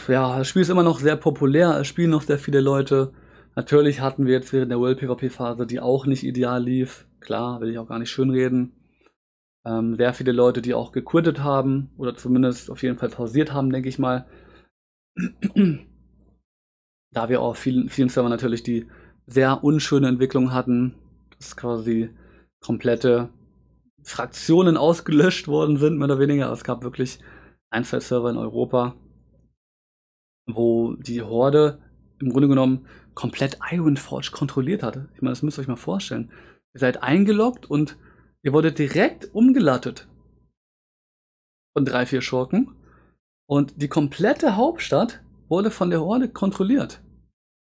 ja, 0.08 0.38
das 0.38 0.48
Spiel 0.48 0.62
ist 0.62 0.70
immer 0.70 0.82
noch 0.82 0.98
sehr 1.00 1.16
populär, 1.16 1.78
es 1.80 1.86
spielen 1.86 2.10
noch 2.10 2.22
sehr 2.22 2.38
viele 2.38 2.60
Leute. 2.60 3.12
Natürlich 3.56 4.00
hatten 4.00 4.26
wir 4.26 4.32
jetzt 4.32 4.52
während 4.52 4.70
der 4.70 4.80
World 4.80 4.98
PvP-Phase, 4.98 5.66
die 5.66 5.80
auch 5.80 6.06
nicht 6.06 6.24
ideal 6.24 6.62
lief. 6.62 7.06
Klar, 7.20 7.60
will 7.60 7.70
ich 7.70 7.78
auch 7.78 7.88
gar 7.88 7.98
nicht 7.98 8.10
schönreden. 8.10 8.72
Ähm, 9.64 9.96
sehr 9.96 10.12
viele 10.12 10.32
Leute, 10.32 10.60
die 10.60 10.74
auch 10.74 10.92
gequittet 10.92 11.42
haben 11.42 11.90
oder 11.96 12.16
zumindest 12.16 12.70
auf 12.70 12.82
jeden 12.82 12.98
Fall 12.98 13.08
pausiert 13.08 13.52
haben, 13.52 13.70
denke 13.70 13.88
ich 13.88 13.98
mal. 13.98 14.26
da 17.14 17.28
wir 17.28 17.40
auch 17.40 17.56
vielen, 17.56 17.88
vielen 17.88 18.08
Servern 18.08 18.30
natürlich 18.30 18.62
die 18.62 18.86
sehr 19.26 19.64
unschöne 19.64 20.08
Entwicklungen 20.08 20.52
hatten, 20.52 20.94
dass 21.38 21.56
quasi 21.56 22.10
komplette 22.60 23.30
Fraktionen 24.02 24.76
ausgelöscht 24.76 25.48
worden 25.48 25.78
sind, 25.78 25.96
mehr 25.96 26.06
oder 26.06 26.18
weniger. 26.18 26.52
Es 26.52 26.64
gab 26.64 26.82
wirklich 26.82 27.20
ein, 27.70 27.84
zwei 27.84 28.00
Server 28.00 28.28
in 28.28 28.36
Europa, 28.36 28.94
wo 30.46 30.94
die 30.94 31.22
Horde 31.22 31.80
im 32.20 32.30
Grunde 32.30 32.48
genommen 32.48 32.86
komplett 33.14 33.58
Ironforge 33.70 34.30
kontrolliert 34.32 34.82
hatte. 34.82 35.08
Ich 35.14 35.22
meine, 35.22 35.32
das 35.32 35.42
müsst 35.42 35.58
ihr 35.58 35.62
euch 35.62 35.68
mal 35.68 35.76
vorstellen. 35.76 36.30
Ihr 36.74 36.80
seid 36.80 37.02
eingeloggt 37.02 37.70
und 37.70 37.96
ihr 38.42 38.52
wurdet 38.52 38.78
direkt 38.78 39.34
umgelattet 39.34 40.08
von 41.72 41.84
drei, 41.84 42.06
vier 42.06 42.22
Schurken. 42.22 42.74
Und 43.46 43.80
die 43.82 43.88
komplette 43.88 44.56
Hauptstadt 44.56 45.22
wurde 45.48 45.70
von 45.70 45.90
der 45.90 46.00
Horde 46.00 46.28
kontrolliert. 46.28 47.02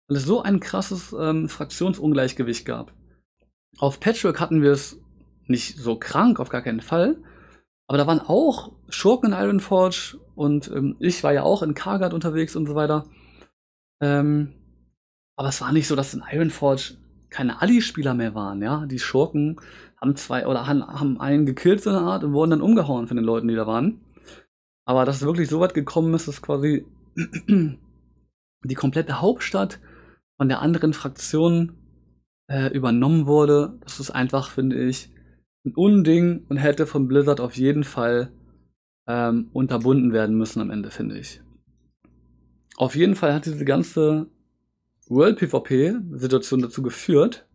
Weil 0.09 0.19
es 0.19 0.25
so 0.25 0.43
ein 0.43 0.61
krasses 0.61 1.15
ähm, 1.19 1.49
Fraktionsungleichgewicht 1.49 2.65
gab. 2.65 2.93
Auf 3.79 3.99
Patchwork 3.99 4.41
hatten 4.41 4.63
wir 4.63 4.71
es 4.71 5.01
nicht 5.47 5.77
so 5.79 5.97
krank, 5.97 6.39
auf 6.39 6.49
gar 6.49 6.63
keinen 6.63 6.81
Fall. 6.81 7.17
Aber 7.89 7.99
da 7.99 8.07
waren 8.07 8.21
auch 8.21 8.73
Schurken 8.89 9.33
in 9.33 9.39
Ironforge 9.39 10.19
und 10.35 10.69
ähm, 10.69 10.97
ich 11.01 11.23
war 11.23 11.33
ja 11.33 11.43
auch 11.43 11.63
in 11.63 11.75
Kargat 11.75 12.15
unterwegs 12.15 12.57
und 12.57 12.67
so 12.67 12.75
weiter. 12.75 13.07
Ähm, 14.01 14.53
aber 15.37 15.49
es 15.49 15.61
war 15.61 15.73
nicht 15.73 15.87
so, 15.87 15.97
dass 15.97 16.15
in 16.15 16.23
Ironforge 16.31 16.97
keine 17.31 17.61
Ali-Spieler 17.61 18.15
mehr 18.15 18.35
waren, 18.35 18.63
ja. 18.63 18.87
Die 18.87 18.99
Schurken 18.99 19.61
haben 20.01 20.17
zwei 20.17 20.47
oder 20.47 20.67
haben, 20.67 20.87
haben 20.87 21.21
einen 21.21 21.47
gekillt 21.47 21.83
so 21.83 21.91
eine 21.91 22.01
Art 22.01 22.25
und 22.25 22.33
wurden 22.33 22.51
dann 22.51 22.61
umgehauen 22.61 23.09
von 23.09 23.17
den 23.17 23.27
Leuten, 23.27 23.49
die 23.49 23.55
da 23.57 23.67
waren. 23.67 24.01
Aber 24.87 25.05
dass 25.05 25.17
es 25.17 25.27
wirklich 25.27 25.49
so 25.49 25.61
weit 25.61 25.75
gekommen 25.75 26.15
ist, 26.15 26.29
dass 26.29 26.43
quasi 26.43 26.87
die 28.65 28.75
komplette 28.75 29.21
Hauptstadt 29.21 29.81
von 30.37 30.49
der 30.49 30.61
anderen 30.61 30.93
Fraktion 30.93 31.73
äh, 32.51 32.69
übernommen 32.69 33.27
wurde, 33.27 33.79
das 33.81 34.01
ist 34.01 34.11
einfach, 34.11 34.51
finde 34.51 34.83
ich, 34.85 35.11
ein 35.65 35.75
Unding 35.75 36.45
und 36.49 36.59
hätte 36.59 36.87
von 36.87 37.09
Blizzard 37.09 37.41
auf 37.41 37.57
jeden 37.57 37.85
Fall 37.85 38.31
ähm, 39.07 39.49
unterbunden 39.53 40.13
werden 40.13 40.37
müssen 40.37 40.61
am 40.61 40.71
Ende, 40.71 40.91
finde 40.91 41.19
ich. 41.19 41.41
Auf 42.77 42.97
jeden 42.97 43.15
Fall 43.15 43.35
hat 43.35 43.47
diese 43.47 43.65
ganze 43.65 44.27
World 45.09 45.39
PvP-Situation 45.39 46.63
dazu 46.63 46.83
geführt, 46.83 47.47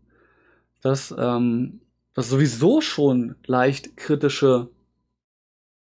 dass 0.82 1.14
ähm, 1.18 1.82
das 2.14 2.30
sowieso 2.30 2.82
schon 2.82 3.36
leicht 3.46 3.98
kritische 3.98 4.70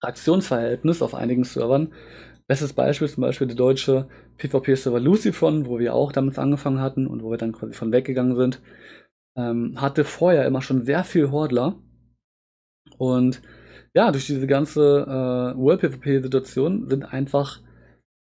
Fraktionsverhältnis 0.00 1.02
auf 1.02 1.14
einigen 1.14 1.44
Servern. 1.44 1.92
Bestes 2.46 2.72
Beispiel 2.72 3.06
ist 3.06 3.14
zum 3.14 3.22
Beispiel 3.22 3.46
der 3.46 3.56
deutsche 3.56 4.08
PvP-Server 4.38 5.00
Lucifron, 5.00 5.66
wo 5.66 5.78
wir 5.78 5.94
auch 5.94 6.12
damit 6.12 6.38
angefangen 6.38 6.80
hatten 6.80 7.06
und 7.06 7.22
wo 7.22 7.30
wir 7.30 7.38
dann 7.38 7.52
quasi 7.52 7.74
von 7.74 7.92
weggegangen 7.92 8.36
sind, 8.36 8.60
ähm, 9.36 9.80
hatte 9.80 10.04
vorher 10.04 10.46
immer 10.46 10.62
schon 10.62 10.84
sehr 10.84 11.04
viel 11.04 11.30
Hordler 11.30 11.78
und 12.98 13.42
ja, 13.94 14.10
durch 14.10 14.26
diese 14.26 14.46
ganze 14.46 14.80
äh, 14.80 15.58
World 15.58 15.80
PvP-Situation 15.80 16.88
sind 16.88 17.12
einfach 17.12 17.60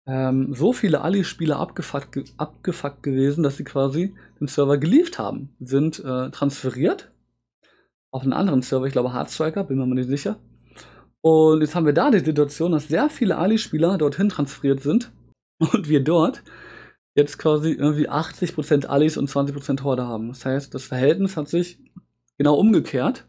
ähm, 0.06 0.54
so 0.54 0.72
viele 0.72 1.02
Ali-Spieler 1.02 1.58
abgefuckt, 1.58 2.12
ge 2.12 2.24
abgefuckt 2.36 3.02
gewesen, 3.02 3.42
dass 3.42 3.56
sie 3.56 3.64
quasi 3.64 4.14
den 4.40 4.48
Server 4.48 4.78
geliefert 4.78 5.18
haben. 5.18 5.50
Sind 5.60 5.98
äh, 6.00 6.30
transferiert 6.30 7.10
auf 8.12 8.22
einen 8.22 8.32
anderen 8.32 8.62
Server, 8.62 8.86
ich 8.86 8.92
glaube 8.92 9.12
Hardstriker, 9.12 9.64
bin 9.64 9.78
mir 9.78 9.86
mal 9.86 9.94
nicht 9.94 10.08
sicher. 10.08 10.36
Und 11.22 11.60
jetzt 11.60 11.74
haben 11.74 11.86
wir 11.86 11.92
da 11.92 12.10
die 12.10 12.20
Situation, 12.20 12.72
dass 12.72 12.88
sehr 12.88 13.10
viele 13.10 13.36
Ali-Spieler 13.36 13.98
dorthin 13.98 14.30
transferiert 14.30 14.80
sind 14.82 15.12
und 15.58 15.88
wir 15.88 16.02
dort 16.02 16.42
jetzt 17.14 17.38
quasi 17.38 17.72
irgendwie 17.72 18.08
80% 18.08 18.86
Alis 18.86 19.16
und 19.16 19.28
20% 19.28 19.82
Horde 19.82 20.06
haben. 20.06 20.28
Das 20.28 20.44
heißt, 20.44 20.74
das 20.74 20.84
Verhältnis 20.84 21.36
hat 21.36 21.48
sich 21.48 21.78
genau 22.38 22.54
umgekehrt. 22.54 23.26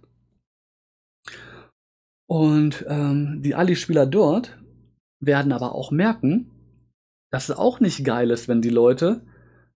Und 2.31 2.85
ähm, 2.87 3.41
die 3.41 3.55
Ali-Spieler 3.55 4.05
dort 4.05 4.57
werden 5.19 5.51
aber 5.51 5.75
auch 5.75 5.91
merken, 5.91 6.49
dass 7.29 7.49
es 7.49 7.57
auch 7.57 7.81
nicht 7.81 8.05
geil 8.05 8.31
ist, 8.31 8.47
wenn 8.47 8.61
die 8.61 8.69
Leute 8.69 9.21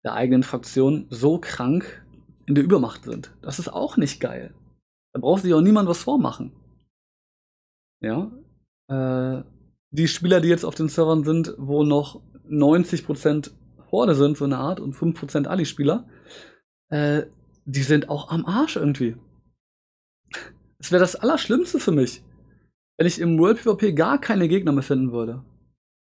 der 0.06 0.14
eigenen 0.14 0.42
Fraktion 0.42 1.06
so 1.10 1.38
krank 1.38 2.06
in 2.46 2.56
der 2.56 2.64
Übermacht 2.64 3.04
sind. 3.04 3.36
Das 3.42 3.60
ist 3.60 3.68
auch 3.68 3.98
nicht 3.98 4.22
geil. 4.22 4.54
Da 5.12 5.20
braucht 5.20 5.42
sich 5.42 5.54
auch 5.54 5.60
niemand 5.60 5.90
was 5.90 6.02
vormachen. 6.02 6.54
Ja. 8.00 8.32
Äh, 8.88 9.44
die 9.92 10.08
Spieler, 10.08 10.40
die 10.40 10.48
jetzt 10.48 10.64
auf 10.64 10.76
den 10.76 10.88
Servern 10.88 11.26
sind, 11.26 11.56
wo 11.58 11.84
noch 11.84 12.22
90% 12.50 13.52
Horde 13.92 14.16
sind, 14.16 14.38
so 14.38 14.46
eine 14.46 14.60
Art, 14.60 14.80
und 14.80 14.96
5% 14.96 15.48
Ali-Spieler, 15.48 16.08
äh, 16.90 17.24
die 17.66 17.84
sind 17.84 18.08
auch 18.08 18.30
am 18.30 18.46
Arsch 18.46 18.78
irgendwie. 18.78 19.18
Das 20.78 20.94
wäre 20.94 21.02
das 21.02 21.18
Allerschlimmste 21.18 21.80
für 21.80 21.92
mich 21.92 22.24
wenn 22.98 23.08
ich 23.08 23.20
im 23.20 23.38
World 23.40 23.58
PvP 23.62 23.94
gar 23.94 24.20
keine 24.20 24.48
Gegner 24.48 24.72
mehr 24.72 24.84
finden 24.84 25.12
würde. 25.12 25.44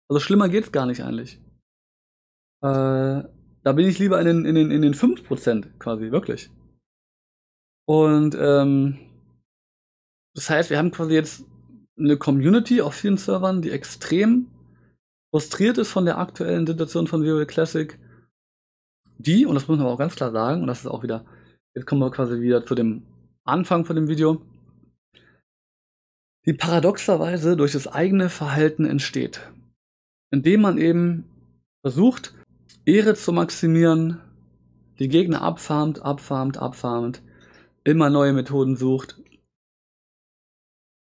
Also 0.09 0.19
schlimmer 0.19 0.49
geht's 0.49 0.71
gar 0.71 0.85
nicht 0.85 1.03
eigentlich. 1.03 1.39
Äh, 2.63 3.23
da 3.63 3.73
bin 3.73 3.87
ich 3.87 3.99
lieber 3.99 4.19
in 4.19 4.25
den, 4.25 4.45
in 4.45 4.55
den, 4.55 4.71
in 4.71 4.81
den 4.81 4.93
5% 4.93 5.77
quasi, 5.77 6.11
wirklich. 6.11 6.49
Und 7.87 8.35
ähm, 8.39 8.99
das 10.35 10.49
heißt, 10.49 10.69
wir 10.69 10.77
haben 10.77 10.91
quasi 10.91 11.13
jetzt 11.13 11.45
eine 11.97 12.17
Community 12.17 12.81
auf 12.81 12.95
vielen 12.95 13.17
Servern, 13.17 13.61
die 13.61 13.71
extrem 13.71 14.47
frustriert 15.33 15.77
ist 15.77 15.91
von 15.91 16.05
der 16.05 16.17
aktuellen 16.17 16.65
Situation 16.65 17.07
von 17.07 17.23
WoW 17.23 17.45
Classic. 17.45 17.97
Die, 19.17 19.45
und 19.45 19.55
das 19.55 19.67
muss 19.67 19.77
man 19.77 19.85
aber 19.85 19.93
auch 19.93 19.99
ganz 19.99 20.15
klar 20.15 20.31
sagen, 20.31 20.61
und 20.61 20.67
das 20.67 20.79
ist 20.79 20.87
auch 20.87 21.03
wieder, 21.03 21.25
jetzt 21.75 21.85
kommen 21.85 22.01
wir 22.01 22.11
quasi 22.11 22.41
wieder 22.41 22.65
zu 22.65 22.75
dem 22.75 23.03
Anfang 23.43 23.85
von 23.85 23.95
dem 23.95 24.07
Video, 24.07 24.41
die 26.45 26.53
paradoxerweise 26.53 27.55
durch 27.55 27.73
das 27.73 27.87
eigene 27.87 28.29
Verhalten 28.29 28.85
entsteht, 28.85 29.51
indem 30.31 30.61
man 30.61 30.77
eben 30.77 31.25
versucht, 31.81 32.33
Ehre 32.85 33.15
zu 33.15 33.31
maximieren, 33.31 34.19
die 34.99 35.07
Gegner 35.07 35.41
abfarmt, 35.41 36.01
abfarmt, 36.01 36.57
abfarmt, 36.57 37.21
immer 37.83 38.09
neue 38.09 38.33
Methoden 38.33 38.75
sucht, 38.75 39.21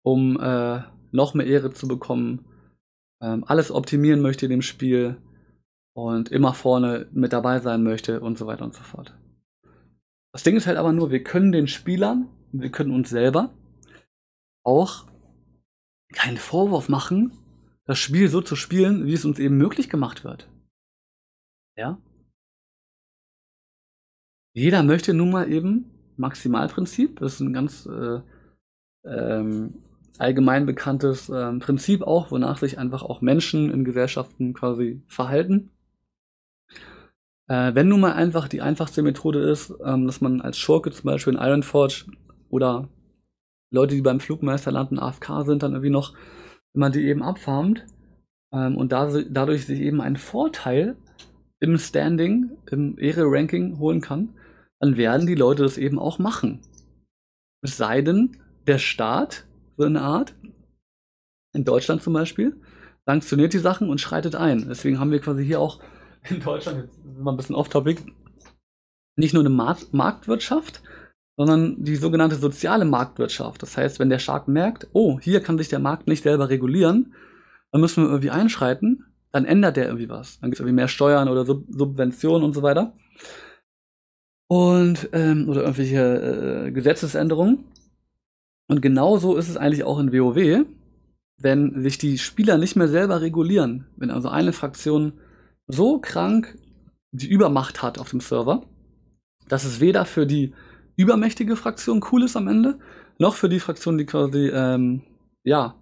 um 0.03 0.39
äh, 0.39 0.81
noch 1.11 1.33
mehr 1.33 1.45
Ehre 1.45 1.73
zu 1.73 1.87
bekommen, 1.87 2.45
ähm, 3.21 3.43
alles 3.47 3.71
optimieren 3.71 4.21
möchte 4.21 4.45
in 4.45 4.51
dem 4.51 4.61
Spiel 4.61 5.17
und 5.93 6.29
immer 6.29 6.53
vorne 6.53 7.07
mit 7.11 7.33
dabei 7.33 7.59
sein 7.59 7.83
möchte 7.83 8.21
und 8.21 8.37
so 8.37 8.47
weiter 8.47 8.63
und 8.63 8.75
so 8.75 8.83
fort. 8.83 9.17
Das 10.31 10.43
Ding 10.43 10.55
ist 10.55 10.67
halt 10.67 10.77
aber 10.77 10.93
nur, 10.93 11.11
wir 11.11 11.23
können 11.23 11.51
den 11.51 11.67
Spielern, 11.67 12.29
wir 12.51 12.69
können 12.69 12.91
uns 12.91 13.09
selber 13.09 13.53
auch 14.63 15.07
keinen 16.13 16.37
Vorwurf 16.37 16.89
machen, 16.89 17.31
das 17.85 17.99
Spiel 17.99 18.29
so 18.29 18.41
zu 18.41 18.55
spielen, 18.55 19.05
wie 19.05 19.13
es 19.13 19.25
uns 19.25 19.39
eben 19.39 19.57
möglich 19.57 19.89
gemacht 19.89 20.23
wird. 20.23 20.49
Ja? 21.75 21.97
Jeder 24.53 24.83
möchte 24.83 25.13
nun 25.13 25.31
mal 25.31 25.51
eben 25.51 25.91
Maximalprinzip, 26.17 27.19
das 27.19 27.35
ist 27.35 27.39
ein 27.41 27.53
ganz 27.53 27.85
äh, 27.85 28.21
ähm, 29.05 29.75
allgemein 30.17 30.65
bekanntes 30.65 31.29
äh, 31.29 31.53
Prinzip 31.59 32.01
auch, 32.01 32.31
wonach 32.31 32.57
sich 32.57 32.79
einfach 32.79 33.03
auch 33.03 33.21
Menschen 33.21 33.71
in 33.71 33.85
Gesellschaften 33.85 34.53
quasi 34.53 35.01
verhalten. 35.07 35.69
Äh, 37.47 37.75
wenn 37.75 37.87
nun 37.87 38.01
mal 38.01 38.13
einfach 38.13 38.47
die 38.47 38.61
einfachste 38.61 39.03
Methode 39.03 39.39
ist, 39.39 39.73
ähm, 39.83 40.05
dass 40.05 40.21
man 40.21 40.41
als 40.41 40.57
Schurke 40.57 40.91
zum 40.91 41.05
Beispiel 41.05 41.33
in 41.33 41.39
Ironforge 41.39 42.05
oder 42.49 42.89
Leute, 43.71 43.95
die 43.95 44.01
beim 44.01 44.19
Flugmeister 44.19 44.71
landen, 44.71 44.99
AFK 44.99 45.45
sind, 45.45 45.63
dann 45.63 45.73
irgendwie 45.73 45.89
noch, 45.89 46.13
wenn 46.73 46.79
man 46.79 46.91
die 46.91 47.05
eben 47.05 47.23
abfarmt 47.23 47.85
ähm, 48.53 48.77
und 48.77 48.91
da, 48.91 49.11
dadurch 49.29 49.65
sich 49.65 49.79
eben 49.79 50.01
einen 50.01 50.15
Vorteil 50.15 50.95
im 51.59 51.77
Standing, 51.77 52.57
im 52.71 52.97
Ehre-Ranking 52.97 53.79
holen 53.79 54.01
kann, 54.01 54.35
dann 54.79 54.95
werden 54.95 55.27
die 55.27 55.35
Leute 55.35 55.63
das 55.63 55.77
eben 55.77 55.99
auch 55.99 56.19
machen. 56.19 56.61
Es 57.61 57.77
sei 57.77 58.01
denn, 58.01 58.37
der 58.67 58.77
Staat, 58.77 59.47
so 59.75 59.85
eine 59.85 60.01
Art, 60.01 60.35
in 61.53 61.65
Deutschland 61.65 62.03
zum 62.03 62.13
Beispiel, 62.13 62.61
sanktioniert 63.05 63.53
die 63.53 63.59
Sachen 63.59 63.89
und 63.89 63.99
schreitet 63.99 64.35
ein. 64.35 64.67
Deswegen 64.67 64.99
haben 64.99 65.11
wir 65.11 65.19
quasi 65.19 65.45
hier 65.45 65.59
auch 65.59 65.81
in 66.29 66.41
Deutschland, 66.41 66.83
jetzt 66.83 66.95
sind 66.95 67.23
wir 67.23 67.31
ein 67.31 67.37
bisschen 67.37 67.55
off-topic, 67.55 68.03
nicht 69.15 69.33
nur 69.33 69.43
eine 69.43 69.49
Marktwirtschaft, 69.91 70.83
sondern 71.37 71.83
die 71.83 71.95
sogenannte 71.95 72.35
soziale 72.35 72.83
Marktwirtschaft. 72.83 73.61
Das 73.61 73.77
heißt, 73.77 73.99
wenn 73.99 74.09
der 74.09 74.19
Staat 74.19 74.47
merkt, 74.47 74.87
oh, 74.93 75.19
hier 75.19 75.41
kann 75.41 75.57
sich 75.57 75.69
der 75.69 75.79
Markt 75.79 76.07
nicht 76.07 76.23
selber 76.23 76.49
regulieren, 76.49 77.13
dann 77.71 77.81
müssen 77.81 78.03
wir 78.03 78.09
irgendwie 78.09 78.31
einschreiten, 78.31 79.05
dann 79.31 79.45
ändert 79.45 79.77
der 79.77 79.85
irgendwie 79.85 80.09
was. 80.09 80.39
Dann 80.39 80.49
gibt 80.49 80.55
es 80.55 80.61
irgendwie 80.61 80.75
mehr 80.75 80.87
Steuern 80.87 81.29
oder 81.29 81.45
Sub 81.45 81.63
Subventionen 81.69 82.43
und 82.43 82.53
so 82.53 82.63
weiter. 82.63 82.93
Und, 84.49 85.09
ähm, 85.13 85.47
oder 85.47 85.61
irgendwelche 85.61 86.67
äh, 86.67 86.71
Gesetzesänderungen. 86.71 87.65
Und 88.67 88.81
genauso 88.81 89.35
ist 89.35 89.49
es 89.49 89.57
eigentlich 89.57 89.83
auch 89.83 89.99
in 89.99 90.11
WoW, 90.11 90.65
wenn 91.39 91.83
sich 91.83 91.97
die 91.97 92.17
Spieler 92.17 92.57
nicht 92.57 92.75
mehr 92.75 92.87
selber 92.87 93.21
regulieren. 93.21 93.85
Wenn 93.95 94.09
also 94.09 94.29
eine 94.29 94.53
Fraktion 94.53 95.13
so 95.67 95.99
krank 95.99 96.57
die 97.11 97.27
Übermacht 97.27 97.83
hat 97.83 97.99
auf 97.99 98.09
dem 98.09 98.21
Server, 98.21 98.63
dass 99.47 99.65
es 99.65 99.79
weder 99.79 100.05
für 100.05 100.25
die 100.25 100.53
übermächtige 100.97 101.55
Fraktion 101.55 102.03
cool 102.11 102.23
ist 102.23 102.35
am 102.35 102.47
Ende, 102.47 102.79
noch 103.19 103.35
für 103.35 103.47
die 103.47 103.59
Fraktion, 103.59 103.97
die 103.97 104.05
quasi, 104.05 104.49
ähm, 104.53 105.03
ja, 105.43 105.75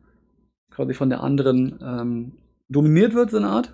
quasi 0.69 0.93
von 0.93 1.10
der 1.10 1.21
anderen 1.21 1.80
ähm, 1.82 2.32
dominiert 2.69 3.13
wird, 3.13 3.32
so 3.32 3.38
eine 3.38 3.49
Art. 3.49 3.73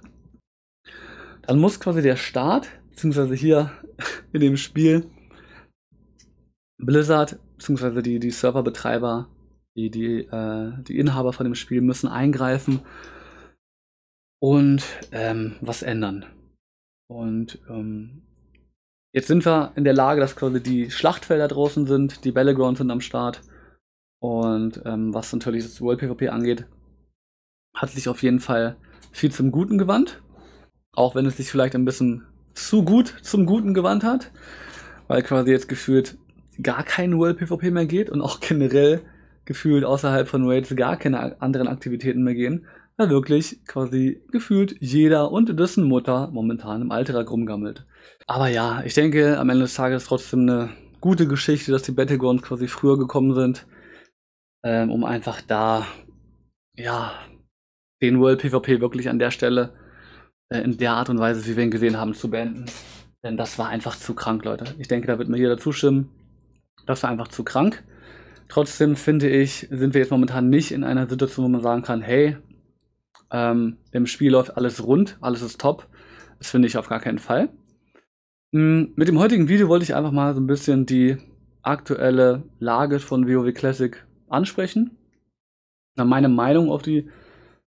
Dann 1.42 1.60
muss 1.60 1.80
quasi 1.80 2.02
der 2.02 2.16
Staat, 2.16 2.70
beziehungsweise 2.90 3.34
hier 3.34 3.72
in 4.32 4.42
dem 4.42 4.58
Spiel, 4.58 5.10
Blizzard, 6.78 7.40
beziehungsweise 7.58 8.02
die, 8.02 8.20
die 8.20 8.32
Serverbetreiber, 8.32 9.28
die, 9.76 9.90
die, 9.90 10.20
äh, 10.20 10.72
die 10.84 10.98
Inhaber 10.98 11.34
von 11.34 11.46
dem 11.46 11.56
Spiel 11.56 11.82
müssen 11.82 12.08
eingreifen 12.08 12.82
und 14.40 14.84
ähm, 15.12 15.56
was 15.62 15.84
ändern. 15.84 16.26
Und 17.08 17.60
ähm, 17.70 18.24
jetzt 19.14 19.28
sind 19.28 19.46
wir 19.46 19.72
in 19.76 19.84
der 19.84 19.94
Lage, 19.94 20.22
dass 20.22 20.36
quasi 20.36 20.62
die 20.62 20.90
Schlachtfelder 20.90 21.48
draußen 21.48 21.86
sind, 21.88 22.24
die 22.26 22.32
Battlegrounds 22.32 22.80
sind 22.80 22.92
am 22.92 23.02
Start. 23.02 23.42
Und 24.20 24.82
ähm, 24.86 25.14
was 25.14 25.34
natürlich 25.34 25.64
das 25.64 25.82
World 25.82 26.00
PvP 26.00 26.30
angeht, 26.30 26.66
hat 27.76 27.90
sich 27.90 28.08
auf 28.08 28.22
jeden 28.22 28.40
Fall 28.40 28.76
viel 29.12 29.32
zum 29.32 29.52
Guten 29.52 29.78
gewandt. 29.78 30.22
Auch 30.94 31.16
wenn 31.16 31.26
es 31.26 31.38
sich 31.38 31.50
vielleicht 31.50 31.76
ein 31.76 31.86
bisschen 31.86 32.26
zu 32.54 32.84
gut 32.84 33.16
zum 33.22 33.46
Guten 33.46 33.74
gewandt 33.74 34.04
hat. 34.04 34.32
Weil 35.08 35.24
quasi 35.24 35.52
jetzt 35.52 35.68
gefühlt 35.68 36.18
gar 36.62 36.84
kein 36.84 37.18
World 37.18 37.38
PvP 37.38 37.72
mehr 37.72 37.86
geht 37.86 38.10
und 38.10 38.22
auch 38.22 38.40
generell 38.42 39.02
gefühlt 39.46 39.84
außerhalb 39.84 40.28
von 40.28 40.48
Raids 40.48 40.76
gar 40.76 40.98
keine 40.98 41.42
anderen 41.42 41.68
Aktivitäten 41.68 42.24
mehr 42.24 42.36
gehen. 42.36 42.68
Weil 43.02 43.10
wirklich 43.10 43.66
quasi 43.66 44.22
gefühlt 44.32 44.76
jeder 44.80 45.32
und 45.32 45.60
dessen 45.60 45.86
Mutter 45.86 46.30
momentan 46.32 46.84
im 46.84 46.92
Alltag 46.92 47.32
rumgammelt. 47.32 47.84
Aber 48.28 48.48
ja, 48.48 48.84
ich 48.86 48.94
denke, 48.94 49.40
am 49.40 49.50
Ende 49.50 49.64
des 49.64 49.74
Tages 49.74 50.06
trotzdem 50.06 50.42
eine 50.42 50.70
gute 51.00 51.28
Geschichte, 51.28 51.72
dass 51.72 51.82
die 51.82 51.94
Battlegrounds 51.94 52.44
quasi 52.44 52.68
früher 52.68 53.00
gekommen 53.00 53.34
sind, 53.34 53.66
ähm, 54.64 54.92
um 54.92 55.04
einfach 55.04 55.42
da, 55.42 55.88
ja, 56.78 57.12
den 58.04 58.20
World 58.20 58.42
PvP 58.42 58.82
wirklich 58.82 59.10
an 59.10 59.18
der 59.18 59.32
Stelle 59.32 59.74
äh, 60.54 60.60
in 60.60 60.78
der 60.78 60.94
Art 60.94 61.10
und 61.10 61.18
Weise, 61.18 61.44
wie 61.48 61.58
wir 61.58 61.64
ihn 61.64 61.72
gesehen 61.72 61.98
haben, 61.98 62.14
zu 62.14 62.30
beenden. 62.30 62.66
Denn 63.24 63.36
das 63.36 63.58
war 63.58 63.70
einfach 63.70 63.96
zu 63.96 64.14
krank, 64.14 64.46
Leute. 64.46 64.76
Ich 64.78 64.90
denke, 64.90 65.08
da 65.08 65.18
wird 65.18 65.28
mir 65.28 65.40
jeder 65.40 65.58
zustimmen. 65.58 66.12
Das 66.86 67.02
war 67.02 67.10
einfach 67.10 67.30
zu 67.30 67.44
krank. 67.44 67.84
Trotzdem 68.48 68.96
finde 68.96 69.28
ich, 69.28 69.68
sind 69.72 69.96
wir 69.96 70.02
jetzt 70.02 70.12
momentan 70.12 70.50
nicht 70.50 70.72
in 70.72 70.84
einer 70.84 71.10
Situation, 71.10 71.46
wo 71.46 71.50
man 71.50 71.62
sagen 71.62 71.82
kann, 71.82 72.04
hey, 72.04 72.38
ähm, 73.32 73.78
im 73.92 74.06
Spiel 74.06 74.32
läuft 74.32 74.58
alles 74.58 74.86
rund, 74.86 75.18
alles 75.22 75.42
ist 75.42 75.60
top. 75.60 75.88
Das 76.38 76.50
finde 76.50 76.68
ich 76.68 76.78
auf 76.78 76.90
gar 76.90 77.00
keinen 77.00 77.20
Fall. 77.20 77.50
Mhm, 78.52 78.92
mit 78.96 79.08
dem 79.08 79.20
heutigen 79.20 79.48
Video 79.48 79.68
wollte 79.68 79.84
ich 79.84 79.96
einfach 79.96 80.12
mal 80.12 80.34
so 80.34 80.42
ein 80.42 80.48
bisschen 80.48 80.86
die 80.86 81.18
aktuelle 81.62 82.44
Lage 82.60 83.00
von 83.00 83.28
WoW 83.28 83.54
Classic 83.54 84.06
ansprechen. 84.28 84.98
Meine 85.96 86.30
Meinung 86.30 86.72
auf 86.72 86.82
die 86.82 87.10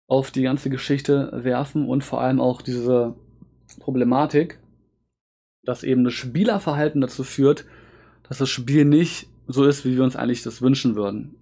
auf 0.07 0.33
die 0.33 0.43
ganze 0.43 0.71
Geschichte 0.71 1.31
werfen 1.33 1.89
und 1.89 2.03
vor 2.03 2.21
allem 2.21 2.41
auch 2.41 2.63
diese 2.63 3.15
Problematik, 3.79 4.59
dass 5.63 5.85
eben 5.85 6.03
das 6.03 6.15
Spielerverhalten 6.15 7.01
dazu 7.01 7.23
führt, 7.23 7.65
dass 8.29 8.39
das 8.39 8.49
Spiel 8.49 8.85
nicht 8.85 9.29
so 9.47 9.65
ist, 9.65 9.85
wie 9.85 9.97
wir 9.97 10.03
uns 10.03 10.17
eigentlich 10.17 10.43
das 10.43 10.63
wünschen 10.63 10.97
würden. 10.97 11.37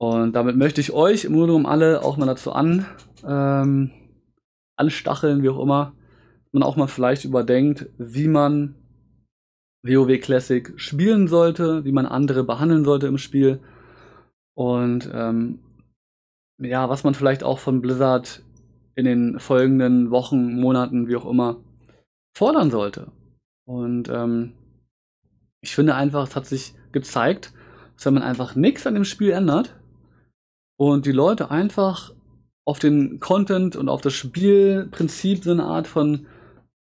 Und 0.00 0.34
damit 0.34 0.56
möchte 0.56 0.80
ich 0.80 0.92
euch 0.92 1.24
im 1.24 1.32
Grunde 1.32 1.48
genommen 1.48 1.66
alle 1.66 2.04
auch 2.04 2.16
mal 2.16 2.26
dazu 2.26 2.52
an, 2.52 2.86
ähm, 3.26 3.90
anstacheln, 4.76 5.42
wie 5.42 5.48
auch 5.48 5.60
immer, 5.60 5.94
man 6.52 6.62
auch 6.62 6.76
mal 6.76 6.86
vielleicht 6.86 7.24
überdenkt, 7.24 7.90
wie 7.98 8.28
man 8.28 8.76
WoW 9.82 10.20
Classic 10.20 10.72
spielen 10.76 11.28
sollte, 11.28 11.84
wie 11.84 11.92
man 11.92 12.06
andere 12.06 12.44
behandeln 12.44 12.84
sollte 12.84 13.06
im 13.06 13.18
Spiel 13.18 13.60
und 14.54 15.10
ähm, 15.12 15.60
ja, 16.60 16.88
was 16.88 17.04
man 17.04 17.14
vielleicht 17.14 17.44
auch 17.44 17.58
von 17.58 17.80
Blizzard 17.80 18.42
in 18.96 19.04
den 19.04 19.38
folgenden 19.38 20.10
Wochen, 20.10 20.60
Monaten, 20.60 21.06
wie 21.06 21.14
auch 21.14 21.26
immer, 21.26 21.62
fordern 22.36 22.70
sollte. 22.70 23.12
Und 23.64 24.08
ähm, 24.08 24.54
ich 25.60 25.74
finde 25.74 25.94
einfach, 25.94 26.26
es 26.26 26.34
hat 26.34 26.46
sich 26.46 26.74
gezeigt, 26.90 27.52
dass 27.94 28.06
wenn 28.06 28.14
man 28.14 28.24
einfach 28.24 28.56
nichts 28.56 28.86
an 28.86 28.94
dem 28.94 29.04
Spiel 29.04 29.30
ändert 29.30 29.77
und 30.78 31.06
die 31.06 31.12
Leute 31.12 31.50
einfach 31.50 32.14
auf 32.64 32.78
den 32.78 33.18
Content 33.20 33.76
und 33.76 33.88
auf 33.88 34.00
das 34.00 34.14
Spielprinzip 34.14 35.42
so 35.42 35.50
eine 35.50 35.64
Art 35.64 35.86
von, 35.86 36.26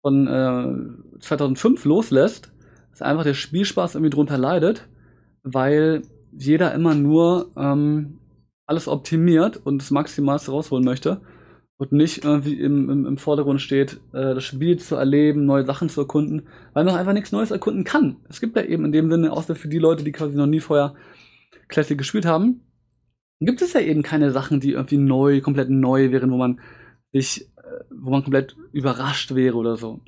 von 0.02 0.26
äh, 0.26 1.18
2005 1.20 1.84
loslässt, 1.84 2.52
dass 2.90 3.02
einfach 3.02 3.24
der 3.24 3.34
Spielspaß 3.34 3.94
irgendwie 3.96 4.10
drunter 4.10 4.38
leidet, 4.38 4.88
weil 5.42 6.02
jeder 6.32 6.72
immer 6.72 6.94
nur 6.94 7.50
ähm, 7.56 8.18
alles 8.66 8.86
optimiert 8.86 9.56
und 9.56 9.78
das 9.82 9.90
Maximalste 9.90 10.52
rausholen 10.52 10.84
möchte 10.84 11.20
und 11.76 11.92
nicht 11.92 12.24
irgendwie 12.24 12.60
im, 12.60 12.88
im, 12.88 13.06
im 13.06 13.18
Vordergrund 13.18 13.60
steht, 13.60 13.94
äh, 14.12 14.34
das 14.34 14.44
Spiel 14.44 14.78
zu 14.78 14.94
erleben, 14.94 15.46
neue 15.46 15.64
Sachen 15.64 15.88
zu 15.88 16.02
erkunden, 16.02 16.46
weil 16.74 16.84
man 16.84 16.94
einfach 16.94 17.14
nichts 17.14 17.32
Neues 17.32 17.50
erkunden 17.50 17.82
kann. 17.82 18.18
Es 18.28 18.40
gibt 18.40 18.54
ja 18.54 18.62
eben 18.62 18.84
in 18.84 18.92
dem 18.92 19.10
Sinne, 19.10 19.32
außer 19.32 19.56
für 19.56 19.68
die 19.68 19.78
Leute, 19.78 20.04
die 20.04 20.12
quasi 20.12 20.36
noch 20.36 20.46
nie 20.46 20.60
vorher 20.60 20.94
Classic 21.68 21.98
gespielt 21.98 22.26
haben, 22.26 22.60
gibt 23.40 23.62
es 23.62 23.72
ja 23.72 23.80
eben 23.80 24.02
keine 24.02 24.30
Sachen, 24.30 24.60
die 24.60 24.72
irgendwie 24.72 24.98
neu, 24.98 25.40
komplett 25.40 25.70
neu 25.70 26.10
wären, 26.10 26.30
wo 26.30 26.36
man 26.36 26.60
sich, 27.12 27.48
äh, 27.56 27.84
wo 27.90 28.10
man 28.10 28.22
komplett 28.22 28.56
überrascht 28.72 29.34
wäre 29.34 29.56
oder 29.56 29.76
so. 29.76 30.00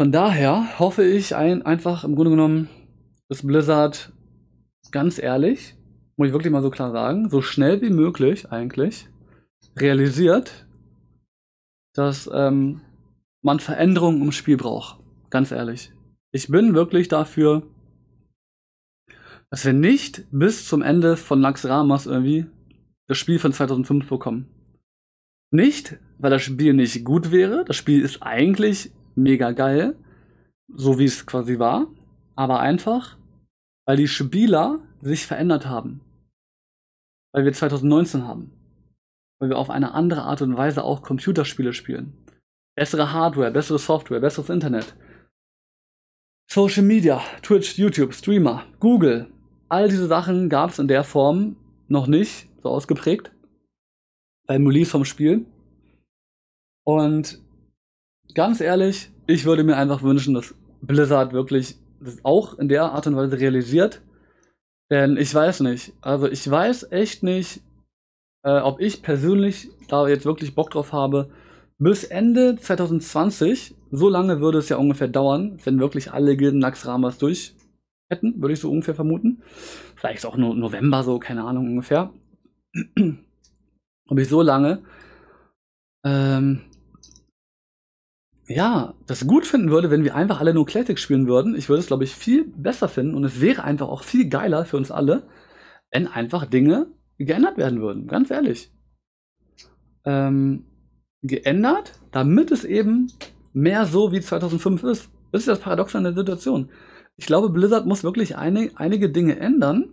Von 0.00 0.12
daher 0.12 0.78
hoffe 0.78 1.04
ich 1.04 1.34
ein, 1.34 1.62
einfach 1.62 2.04
im 2.04 2.14
Grunde 2.14 2.30
genommen, 2.30 2.68
dass 3.28 3.46
Blizzard 3.46 4.12
ganz 4.90 5.18
ehrlich 5.18 5.78
muss 6.18 6.26
ich 6.28 6.32
wirklich 6.34 6.52
mal 6.52 6.62
so 6.62 6.70
klar 6.70 6.90
sagen, 6.90 7.30
so 7.30 7.40
schnell 7.40 7.80
wie 7.80 7.90
möglich 7.90 8.50
eigentlich 8.50 9.08
realisiert, 9.76 10.66
dass 11.94 12.28
ähm, 12.32 12.80
man 13.40 13.60
Veränderungen 13.60 14.20
im 14.20 14.32
Spiel 14.32 14.56
braucht. 14.56 14.98
Ganz 15.30 15.52
ehrlich. 15.52 15.92
Ich 16.32 16.48
bin 16.48 16.74
wirklich 16.74 17.06
dafür, 17.06 17.62
dass 19.50 19.64
wir 19.64 19.72
nicht 19.72 20.24
bis 20.30 20.68
zum 20.68 20.82
Ende 20.82 21.16
von 21.16 21.40
Nax 21.40 21.64
Ramas 21.64 22.06
irgendwie 22.06 22.46
das 23.06 23.18
Spiel 23.18 23.38
von 23.38 23.52
2005 23.52 24.08
bekommen. 24.08 24.48
Nicht, 25.50 25.98
weil 26.18 26.30
das 26.30 26.42
Spiel 26.42 26.74
nicht 26.74 27.04
gut 27.04 27.30
wäre. 27.30 27.64
Das 27.64 27.76
Spiel 27.76 28.02
ist 28.02 28.22
eigentlich 28.22 28.92
mega 29.14 29.52
geil, 29.52 29.96
so 30.68 30.98
wie 30.98 31.06
es 31.06 31.24
quasi 31.24 31.58
war. 31.58 31.86
Aber 32.36 32.60
einfach, 32.60 33.16
weil 33.86 33.96
die 33.96 34.08
Spieler 34.08 34.80
sich 35.00 35.26
verändert 35.26 35.66
haben 35.66 36.02
weil 37.32 37.44
wir 37.44 37.52
2019 37.52 38.26
haben. 38.26 38.50
Weil 39.40 39.50
wir 39.50 39.58
auf 39.58 39.70
eine 39.70 39.92
andere 39.92 40.22
Art 40.22 40.42
und 40.42 40.56
Weise 40.56 40.82
auch 40.82 41.02
Computerspiele 41.02 41.72
spielen. 41.72 42.12
Bessere 42.76 43.12
Hardware, 43.12 43.50
bessere 43.50 43.78
Software, 43.78 44.20
besseres 44.20 44.50
Internet. 44.50 44.96
Social 46.50 46.82
Media, 46.82 47.20
Twitch, 47.42 47.78
YouTube, 47.78 48.14
Streamer, 48.14 48.64
Google. 48.80 49.30
All 49.68 49.88
diese 49.88 50.06
Sachen 50.06 50.48
gab 50.48 50.70
es 50.70 50.78
in 50.78 50.88
der 50.88 51.04
Form 51.04 51.56
noch 51.88 52.06
nicht 52.06 52.48
so 52.62 52.70
ausgeprägt 52.70 53.30
beim 54.46 54.66
Release 54.66 54.90
vom 54.90 55.04
Spiel. 55.04 55.44
Und 56.84 57.38
ganz 58.34 58.60
ehrlich, 58.60 59.10
ich 59.26 59.44
würde 59.44 59.64
mir 59.64 59.76
einfach 59.76 60.02
wünschen, 60.02 60.34
dass 60.34 60.54
Blizzard 60.80 61.32
wirklich 61.32 61.76
das 62.00 62.24
auch 62.24 62.58
in 62.58 62.68
der 62.68 62.92
Art 62.92 63.06
und 63.06 63.16
Weise 63.16 63.38
realisiert 63.38 64.00
denn 64.90 65.16
ich 65.16 65.34
weiß 65.34 65.60
nicht. 65.60 65.92
Also 66.00 66.28
ich 66.28 66.48
weiß 66.48 66.90
echt 66.92 67.22
nicht, 67.22 67.60
äh, 68.42 68.60
ob 68.60 68.80
ich 68.80 69.02
persönlich 69.02 69.68
da 69.88 70.08
jetzt 70.08 70.24
wirklich 70.24 70.54
Bock 70.54 70.70
drauf 70.70 70.92
habe. 70.92 71.30
Bis 71.78 72.04
Ende 72.04 72.56
2020, 72.56 73.74
so 73.90 74.08
lange 74.08 74.40
würde 74.40 74.58
es 74.58 74.68
ja 74.68 74.76
ungefähr 74.78 75.08
dauern, 75.08 75.58
wenn 75.64 75.78
wirklich 75.78 76.12
alle 76.12 76.36
Gilden 76.36 76.58
Naxramas 76.58 77.18
durch 77.18 77.54
hätten, 78.10 78.40
würde 78.40 78.54
ich 78.54 78.60
so 78.60 78.70
ungefähr 78.70 78.94
vermuten. 78.94 79.42
Vielleicht 79.96 80.26
auch 80.26 80.36
nur 80.36 80.54
November 80.54 81.02
so, 81.02 81.18
keine 81.18 81.44
Ahnung 81.44 81.66
ungefähr. 81.66 82.12
ob 84.08 84.18
ich 84.18 84.28
so 84.28 84.42
lange 84.42 84.82
ähm, 86.04 86.60
ja, 88.48 88.94
das 89.06 89.26
gut 89.26 89.46
finden 89.46 89.70
würde, 89.70 89.90
wenn 89.90 90.04
wir 90.04 90.14
einfach 90.14 90.40
alle 90.40 90.54
nur 90.54 90.64
Classic 90.64 90.98
spielen 90.98 91.26
würden. 91.26 91.54
Ich 91.54 91.68
würde 91.68 91.80
es, 91.80 91.86
glaube 91.86 92.04
ich, 92.04 92.14
viel 92.14 92.44
besser 92.44 92.88
finden 92.88 93.14
und 93.14 93.24
es 93.24 93.40
wäre 93.40 93.62
einfach 93.62 93.88
auch 93.88 94.02
viel 94.02 94.28
geiler 94.28 94.64
für 94.64 94.78
uns 94.78 94.90
alle, 94.90 95.28
wenn 95.90 96.06
einfach 96.06 96.46
Dinge 96.46 96.86
geändert 97.18 97.58
werden 97.58 97.80
würden. 97.80 98.06
Ganz 98.06 98.30
ehrlich. 98.30 98.72
Ähm, 100.04 100.64
geändert, 101.22 101.92
damit 102.10 102.50
es 102.50 102.64
eben 102.64 103.12
mehr 103.52 103.84
so 103.84 104.12
wie 104.12 104.20
2005 104.20 104.82
ist. 104.84 105.10
Das 105.30 105.42
ist 105.42 105.48
das 105.48 105.60
Paradox 105.60 105.94
an 105.94 106.04
der 106.04 106.14
Situation. 106.14 106.70
Ich 107.18 107.26
glaube, 107.26 107.50
Blizzard 107.50 107.86
muss 107.86 108.04
wirklich 108.04 108.36
eine, 108.36 108.70
einige 108.76 109.10
Dinge 109.10 109.38
ändern, 109.38 109.92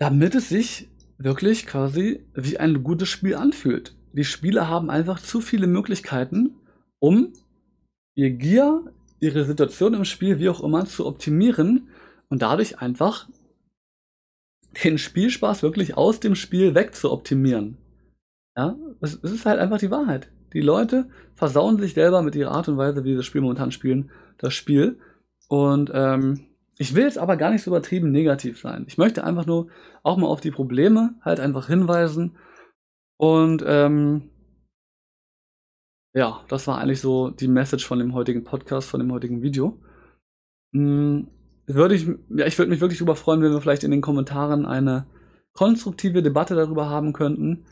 damit 0.00 0.34
es 0.34 0.48
sich 0.48 0.88
wirklich 1.18 1.66
quasi 1.66 2.24
wie 2.34 2.58
ein 2.58 2.82
gutes 2.82 3.08
Spiel 3.08 3.34
anfühlt 3.34 3.98
die 4.12 4.24
Spieler 4.24 4.68
haben 4.68 4.90
einfach 4.90 5.20
zu 5.20 5.40
viele 5.40 5.66
Möglichkeiten, 5.66 6.56
um 6.98 7.32
ihr 8.16 8.30
Gear, 8.30 8.82
ihre 9.20 9.44
Situation 9.44 9.94
im 9.94 10.04
Spiel, 10.04 10.38
wie 10.38 10.48
auch 10.48 10.62
immer, 10.62 10.86
zu 10.86 11.06
optimieren 11.06 11.88
und 12.28 12.42
dadurch 12.42 12.78
einfach 12.80 13.28
den 14.84 14.98
Spielspaß 14.98 15.62
wirklich 15.62 15.96
aus 15.96 16.20
dem 16.20 16.34
Spiel 16.34 16.74
weg 16.74 16.94
zu 16.94 17.10
optimieren. 17.10 17.76
Ja, 18.56 18.76
es 19.00 19.14
ist 19.14 19.46
halt 19.46 19.60
einfach 19.60 19.78
die 19.78 19.90
Wahrheit. 19.90 20.30
Die 20.52 20.60
Leute 20.60 21.08
versauen 21.34 21.78
sich 21.78 21.94
selber 21.94 22.22
mit 22.22 22.34
ihrer 22.34 22.52
Art 22.52 22.68
und 22.68 22.76
Weise, 22.76 23.04
wie 23.04 23.10
sie 23.10 23.16
das 23.16 23.26
Spiel 23.26 23.40
momentan 23.40 23.70
spielen, 23.70 24.10
das 24.38 24.54
Spiel. 24.54 24.98
Und 25.48 25.90
ähm, 25.94 26.46
ich 26.78 26.94
will 26.94 27.04
jetzt 27.04 27.18
aber 27.18 27.36
gar 27.36 27.50
nicht 27.50 27.62
so 27.62 27.70
übertrieben 27.70 28.10
negativ 28.10 28.60
sein. 28.60 28.84
Ich 28.86 28.98
möchte 28.98 29.24
einfach 29.24 29.46
nur 29.46 29.68
auch 30.02 30.16
mal 30.16 30.28
auf 30.28 30.40
die 30.40 30.50
Probleme 30.50 31.14
halt 31.22 31.40
einfach 31.40 31.66
hinweisen. 31.66 32.36
Und 33.16 33.64
ähm, 33.66 34.30
ja, 36.14 36.40
das 36.48 36.66
war 36.66 36.78
eigentlich 36.78 37.00
so 37.00 37.30
die 37.30 37.48
Message 37.48 37.86
von 37.86 37.98
dem 37.98 38.14
heutigen 38.14 38.44
Podcast, 38.44 38.88
von 38.88 39.00
dem 39.00 39.12
heutigen 39.12 39.42
Video. 39.42 39.78
Hm, 40.72 41.28
würde 41.66 41.94
ich, 41.94 42.06
ja, 42.30 42.46
ich 42.46 42.58
würde 42.58 42.70
mich 42.70 42.80
wirklich 42.80 42.98
darüber 42.98 43.16
freuen, 43.16 43.42
wenn 43.42 43.52
wir 43.52 43.60
vielleicht 43.60 43.84
in 43.84 43.90
den 43.90 44.00
Kommentaren 44.00 44.64
eine 44.64 45.06
konstruktive 45.52 46.22
Debatte 46.22 46.54
darüber 46.54 46.88
haben 46.88 47.12
könnten. 47.12 47.64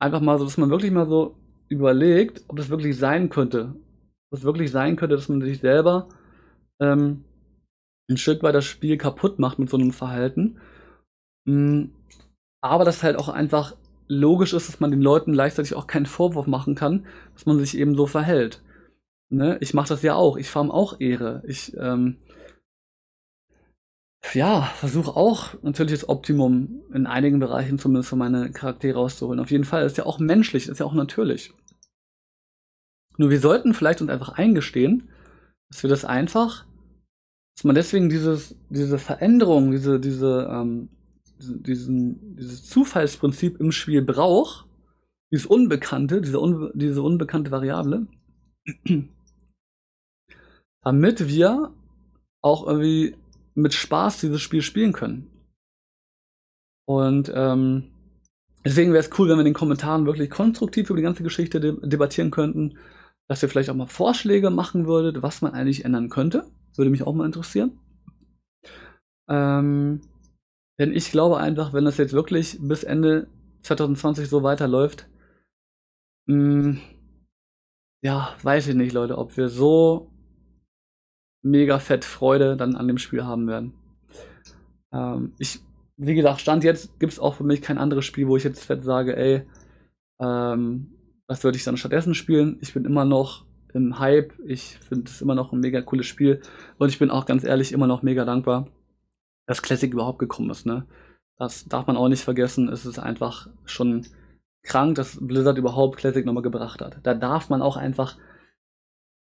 Einfach 0.00 0.20
mal 0.20 0.38
so, 0.38 0.44
dass 0.44 0.58
man 0.58 0.70
wirklich 0.70 0.90
mal 0.90 1.08
so 1.08 1.36
überlegt, 1.68 2.44
ob 2.48 2.56
das 2.56 2.70
wirklich 2.70 2.96
sein 2.96 3.28
könnte. 3.28 3.74
Ob 4.30 4.38
es 4.38 4.44
wirklich 4.44 4.70
sein 4.70 4.96
könnte, 4.96 5.16
dass 5.16 5.28
man 5.28 5.40
sich 5.40 5.60
selber 5.60 6.08
ähm, 6.80 7.24
ein 8.10 8.16
Stück 8.16 8.42
weit 8.42 8.54
das 8.54 8.64
Spiel 8.64 8.96
kaputt 8.96 9.38
macht 9.38 9.58
mit 9.58 9.70
so 9.70 9.76
einem 9.76 9.92
Verhalten. 9.92 10.60
Hm, 11.46 11.92
aber 12.62 12.84
dass 12.84 13.02
halt 13.02 13.16
auch 13.16 13.28
einfach 13.28 13.76
logisch 14.08 14.54
ist, 14.54 14.68
dass 14.68 14.80
man 14.80 14.90
den 14.90 15.02
Leuten 15.02 15.32
gleichzeitig 15.32 15.74
auch 15.74 15.86
keinen 15.86 16.06
Vorwurf 16.06 16.46
machen 16.46 16.74
kann, 16.74 17.06
dass 17.34 17.46
man 17.46 17.58
sich 17.58 17.76
eben 17.76 17.94
so 17.94 18.06
verhält. 18.06 18.62
Ne? 19.30 19.58
Ich 19.60 19.74
mache 19.74 19.88
das 19.88 20.02
ja 20.02 20.14
auch. 20.14 20.36
Ich 20.36 20.48
farm 20.48 20.70
auch 20.70 21.00
Ehre. 21.00 21.42
Ich 21.46 21.76
ähm, 21.76 22.16
ja, 24.34 24.62
versuche 24.74 25.16
auch 25.16 25.54
natürlich 25.62 25.92
das 25.92 26.08
Optimum 26.08 26.82
in 26.92 27.06
einigen 27.06 27.38
Bereichen 27.38 27.78
zumindest 27.78 28.08
für 28.08 28.16
meine 28.16 28.50
Charaktere 28.50 28.98
rauszuholen. 28.98 29.40
Auf 29.40 29.50
jeden 29.50 29.64
Fall. 29.64 29.84
Ist 29.84 29.98
ja 29.98 30.06
auch 30.06 30.18
menschlich, 30.18 30.68
ist 30.68 30.80
ja 30.80 30.86
auch 30.86 30.94
natürlich. 30.94 31.52
Nur 33.18 33.30
wir 33.30 33.40
sollten 33.40 33.74
vielleicht 33.74 34.00
uns 34.00 34.10
einfach 34.10 34.30
eingestehen, 34.30 35.10
dass 35.70 35.82
wir 35.82 35.90
das 35.90 36.04
einfach, 36.04 36.64
dass 37.56 37.64
man 37.64 37.74
deswegen 37.74 38.08
dieses, 38.08 38.56
diese 38.70 38.98
Veränderung, 38.98 39.72
diese, 39.72 40.00
diese, 40.00 40.48
ähm, 40.50 40.88
diesen, 41.38 42.36
dieses 42.36 42.64
Zufallsprinzip 42.66 43.60
im 43.60 43.72
Spiel 43.72 44.02
braucht, 44.02 44.66
dieses 45.32 45.46
Unbekannte, 45.46 46.20
diese, 46.22 46.40
unbe 46.40 46.72
diese 46.74 47.02
unbekannte 47.02 47.50
Variable, 47.50 48.06
damit 50.82 51.28
wir 51.28 51.74
auch 52.40 52.66
irgendwie 52.66 53.16
mit 53.54 53.74
Spaß 53.74 54.20
dieses 54.20 54.40
Spiel 54.40 54.62
spielen 54.62 54.92
können. 54.92 55.28
Und 56.86 57.30
ähm, 57.34 57.90
deswegen 58.64 58.92
wäre 58.92 59.02
es 59.02 59.10
cool, 59.18 59.28
wenn 59.28 59.36
wir 59.36 59.40
in 59.40 59.46
den 59.46 59.54
Kommentaren 59.54 60.06
wirklich 60.06 60.30
konstruktiv 60.30 60.88
über 60.88 60.96
die 60.96 61.02
ganze 61.02 61.24
Geschichte 61.24 61.60
de 61.60 61.76
debattieren 61.82 62.30
könnten, 62.30 62.78
dass 63.28 63.42
ihr 63.42 63.48
vielleicht 63.48 63.70
auch 63.70 63.74
mal 63.74 63.86
Vorschläge 63.86 64.50
machen 64.50 64.86
würdet, 64.86 65.22
was 65.22 65.42
man 65.42 65.52
eigentlich 65.52 65.84
ändern 65.84 66.08
könnte. 66.08 66.50
Würde 66.76 66.90
mich 66.90 67.02
auch 67.06 67.14
mal 67.14 67.26
interessieren. 67.26 67.78
Ähm, 69.28 70.00
denn 70.78 70.92
ich 70.92 71.10
glaube 71.10 71.38
einfach, 71.38 71.72
wenn 71.72 71.84
das 71.84 71.98
jetzt 71.98 72.12
wirklich 72.12 72.58
bis 72.60 72.84
Ende 72.84 73.28
2020 73.62 74.28
so 74.28 74.42
weiterläuft, 74.42 75.08
mh, 76.26 76.36
mm, 76.36 76.80
ja, 78.02 78.36
weiß 78.42 78.68
ich 78.68 78.74
nicht, 78.76 78.92
Leute, 78.92 79.18
ob 79.18 79.36
wir 79.36 79.48
so 79.48 80.10
mega 81.44 81.78
fett 81.78 82.04
Freude 82.04 82.56
dann 82.56 82.76
an 82.76 82.86
dem 82.86 82.98
Spiel 82.98 83.24
haben 83.24 83.48
werden. 83.48 83.74
Ähm, 84.92 85.34
ich, 85.38 85.60
wie 85.96 86.14
gesagt, 86.14 86.40
Stand 86.40 86.64
jetzt 86.64 86.98
gibt 87.00 87.12
es 87.12 87.18
auch 87.18 87.34
für 87.34 87.44
mich 87.44 87.60
kein 87.60 87.78
anderes 87.78 88.04
Spiel, 88.04 88.28
wo 88.28 88.36
ich 88.36 88.44
jetzt 88.44 88.64
fett 88.64 88.84
sage, 88.84 89.16
ey, 89.16 89.46
ähm, 90.20 90.97
was 91.28 91.44
würde 91.44 91.58
ich 91.58 91.64
dann 91.64 91.76
stattdessen 91.76 92.14
spielen? 92.14 92.58
Ich 92.60 92.74
bin 92.74 92.84
immer 92.84 93.04
noch 93.04 93.44
im 93.74 93.98
Hype. 93.98 94.32
Ich 94.46 94.78
finde 94.78 95.10
es 95.10 95.20
immer 95.20 95.34
noch 95.34 95.52
ein 95.52 95.60
mega 95.60 95.82
cooles 95.82 96.06
Spiel. 96.06 96.40
Und 96.78 96.88
ich 96.88 96.98
bin 96.98 97.10
auch 97.10 97.26
ganz 97.26 97.44
ehrlich 97.44 97.72
immer 97.72 97.86
noch 97.86 98.02
mega 98.02 98.24
dankbar, 98.24 98.66
dass 99.46 99.62
Classic 99.62 99.92
überhaupt 99.92 100.18
gekommen 100.18 100.50
ist. 100.50 100.64
Ne? 100.66 100.86
Das 101.36 101.66
darf 101.66 101.86
man 101.86 101.96
auch 101.96 102.08
nicht 102.08 102.24
vergessen. 102.24 102.68
Es 102.68 102.86
ist 102.86 102.98
einfach 102.98 103.48
schon 103.66 104.06
krank, 104.62 104.94
dass 104.96 105.18
Blizzard 105.20 105.58
überhaupt 105.58 105.98
Classic 105.98 106.24
nochmal 106.24 106.42
gebracht 106.42 106.80
hat. 106.80 106.98
Da 107.02 107.14
darf 107.14 107.50
man 107.50 107.62
auch 107.62 107.76
einfach 107.76 108.16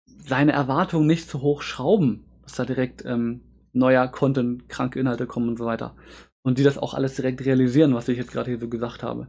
seine 0.05 0.51
Erwartungen 0.51 1.07
nicht 1.07 1.29
zu 1.29 1.41
hoch 1.41 1.61
schrauben, 1.61 2.25
dass 2.41 2.55
da 2.55 2.65
direkt 2.65 3.05
ähm, 3.05 3.41
neuer 3.71 4.07
Content, 4.07 4.67
kranke 4.67 4.99
Inhalte 4.99 5.27
kommen 5.27 5.49
und 5.49 5.57
so 5.57 5.65
weiter. 5.65 5.95
Und 6.41 6.57
die 6.57 6.63
das 6.63 6.77
auch 6.77 6.93
alles 6.93 7.15
direkt 7.15 7.45
realisieren, 7.45 7.93
was 7.93 8.07
ich 8.07 8.17
jetzt 8.17 8.31
gerade 8.31 8.49
hier 8.49 8.59
so 8.59 8.67
gesagt 8.67 9.03
habe. 9.03 9.27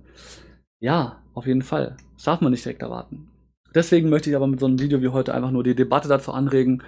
Ja, 0.84 1.22
auf 1.32 1.46
jeden 1.46 1.62
Fall. 1.62 1.96
Das 2.12 2.24
darf 2.24 2.42
man 2.42 2.52
nicht 2.52 2.62
direkt 2.62 2.82
erwarten. 2.82 3.30
Deswegen 3.74 4.10
möchte 4.10 4.28
ich 4.28 4.36
aber 4.36 4.46
mit 4.46 4.60
so 4.60 4.66
einem 4.66 4.78
Video 4.78 5.00
wie 5.00 5.08
heute 5.08 5.32
einfach 5.32 5.50
nur 5.50 5.64
die 5.64 5.74
Debatte 5.74 6.08
dazu 6.08 6.30
anregen. 6.30 6.82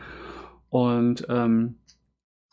Und 0.69 1.25
ähm, 1.31 1.77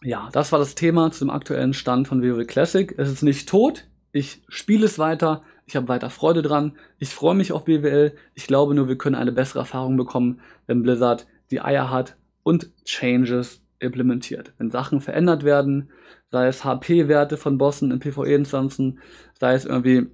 ja, 0.02 0.30
das 0.32 0.54
war 0.54 0.60
das 0.60 0.74
Thema 0.74 1.12
zum 1.12 1.30
aktuellen 1.30 1.74
Stand 1.74 2.08
von 2.08 2.24
WoW 2.24 2.48
Classic. 2.48 2.96
Es 2.98 3.12
ist 3.12 3.24
nicht 3.24 3.50
tot. 3.50 3.90
Ich 4.14 4.42
spiele 4.48 4.86
es 4.86 5.00
weiter. 5.00 5.44
Ich 5.66 5.76
habe 5.76 5.90
weiter 5.90 6.10
Freude 6.10 6.44
dran. 6.44 6.78
Ich 6.98 7.10
freue 7.10 7.36
mich 7.36 7.52
auf 7.52 7.66
BWL. 7.66 8.16
Ich 8.36 8.48
glaube 8.48 8.74
nur, 8.74 8.88
wir 8.88 8.98
können 8.98 9.18
eine 9.18 9.34
bessere 9.34 9.60
Erfahrung 9.60 9.98
bekommen, 9.98 10.40
wenn 10.66 10.82
Blizzard 10.82 11.28
die 11.52 11.60
Eier 11.60 11.92
hat 11.92 12.16
und 12.44 12.70
Changes 12.86 13.62
implementiert. 13.80 14.54
Wenn 14.58 14.72
Sachen 14.72 15.02
verändert 15.02 15.44
werden, 15.44 15.90
sei 16.32 16.48
es 16.48 16.64
HP-Werte 16.64 17.36
von 17.36 17.58
Bossen 17.58 17.92
in 17.92 18.00
PvE-Instanzen, 18.00 19.00
sei 19.40 19.56
es 19.56 19.66
irgendwie, 19.66 20.08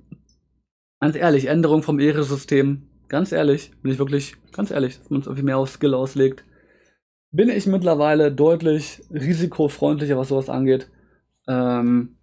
ganz 0.99 1.15
ehrlich, 1.15 1.47
Änderung 1.47 1.83
vom 1.83 1.99
Ehre-System, 1.99 2.83
ganz 3.07 3.31
ehrlich, 3.31 3.71
bin 3.81 3.91
ich 3.91 3.99
wirklich, 3.99 4.35
ganz 4.51 4.71
ehrlich, 4.71 4.97
dass 4.97 5.09
man 5.09 5.21
es 5.21 5.27
irgendwie 5.27 5.43
mehr 5.43 5.57
auf 5.57 5.69
Skill 5.69 5.93
auslegt, 5.93 6.43
bin 7.31 7.49
ich 7.49 7.67
mittlerweile 7.67 8.31
deutlich 8.31 9.01
risikofreundlicher, 9.12 10.17
was 10.17 10.29
sowas 10.29 10.49
angeht. 10.49 10.89
Ähm, 11.47 12.17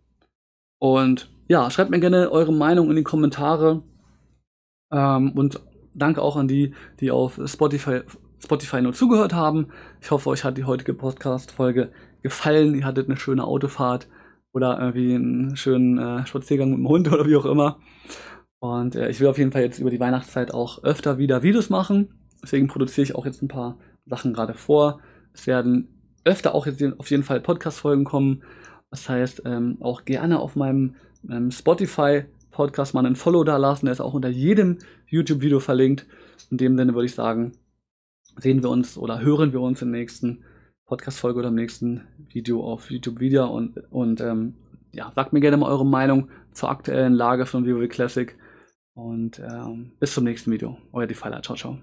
und 0.78 1.30
ja, 1.48 1.70
schreibt 1.70 1.90
mir 1.90 2.00
gerne 2.00 2.30
eure 2.30 2.52
Meinung 2.52 2.90
in 2.90 2.96
die 2.96 3.04
Kommentare. 3.04 3.82
Ähm, 4.90 5.32
und 5.32 5.60
danke 5.94 6.22
auch 6.22 6.36
an 6.36 6.48
die, 6.48 6.74
die 7.00 7.10
auf 7.10 7.40
Spotify, 7.46 8.00
Spotify 8.42 8.82
nur 8.82 8.92
zugehört 8.92 9.32
haben. 9.32 9.68
Ich 10.00 10.10
hoffe, 10.10 10.28
euch 10.30 10.44
hat 10.44 10.58
die 10.58 10.64
heutige 10.64 10.94
Podcast-Folge 10.94 11.92
gefallen. 12.22 12.74
Ihr 12.74 12.84
hattet 12.84 13.08
eine 13.08 13.16
schöne 13.16 13.44
Autofahrt 13.44 14.08
oder 14.52 14.78
irgendwie 14.80 15.14
einen 15.14 15.56
schönen 15.56 15.98
äh, 15.98 16.26
Spaziergang 16.26 16.70
mit 16.70 16.78
dem 16.78 16.88
Hund 16.88 17.12
oder 17.12 17.26
wie 17.26 17.36
auch 17.36 17.46
immer. 17.46 17.78
Und 18.58 18.94
äh, 18.94 19.08
ich 19.10 19.20
will 19.20 19.28
auf 19.28 19.38
jeden 19.38 19.52
Fall 19.52 19.62
jetzt 19.62 19.78
über 19.78 19.90
die 19.90 20.00
Weihnachtszeit 20.00 20.52
auch 20.52 20.82
öfter 20.82 21.18
wieder 21.18 21.42
Videos 21.42 21.70
machen. 21.70 22.14
Deswegen 22.42 22.68
produziere 22.68 23.04
ich 23.04 23.14
auch 23.14 23.26
jetzt 23.26 23.42
ein 23.42 23.48
paar 23.48 23.78
Sachen 24.06 24.32
gerade 24.32 24.54
vor. 24.54 25.00
Es 25.32 25.46
werden 25.46 25.88
öfter 26.24 26.54
auch 26.54 26.66
jetzt 26.66 26.82
auf 26.98 27.10
jeden 27.10 27.22
Fall 27.22 27.40
Podcast-Folgen 27.40 28.04
kommen. 28.04 28.42
Das 28.90 29.08
heißt, 29.08 29.42
ähm, 29.44 29.78
auch 29.80 30.04
gerne 30.04 30.40
auf 30.40 30.56
meinem 30.56 30.94
ähm, 31.30 31.50
Spotify-Podcast 31.50 32.94
mal 32.94 33.04
einen 33.04 33.16
Follow 33.16 33.44
da 33.44 33.56
lassen. 33.56 33.86
Der 33.86 33.92
ist 33.92 34.00
auch 34.00 34.14
unter 34.14 34.28
jedem 34.28 34.78
YouTube-Video 35.06 35.60
verlinkt. 35.60 36.06
In 36.50 36.58
dem 36.58 36.76
Sinne 36.76 36.94
würde 36.94 37.06
ich 37.06 37.14
sagen, 37.14 37.52
sehen 38.38 38.62
wir 38.62 38.70
uns 38.70 38.96
oder 38.98 39.20
hören 39.20 39.52
wir 39.52 39.60
uns 39.60 39.80
der 39.80 39.88
nächsten 39.88 40.44
Podcast-Folge 40.86 41.40
oder 41.40 41.48
im 41.48 41.54
nächsten 41.54 42.02
Video 42.28 42.64
auf 42.64 42.90
YouTube 42.90 43.20
wieder. 43.20 43.50
Und, 43.50 43.78
und 43.90 44.20
ähm, 44.20 44.54
ja, 44.92 45.12
sagt 45.14 45.32
mir 45.32 45.40
gerne 45.40 45.56
mal 45.56 45.70
eure 45.70 45.86
Meinung 45.86 46.28
zur 46.52 46.70
aktuellen 46.70 47.12
Lage 47.12 47.46
von 47.46 47.66
WoW 47.66 47.88
Classic. 47.88 48.36
Und 48.96 49.38
ähm, 49.38 49.92
bis 50.00 50.14
zum 50.14 50.24
nächsten 50.24 50.50
Video. 50.50 50.78
Euer 50.90 51.06
Defiler. 51.06 51.42
Ciao, 51.42 51.54
ciao. 51.54 51.78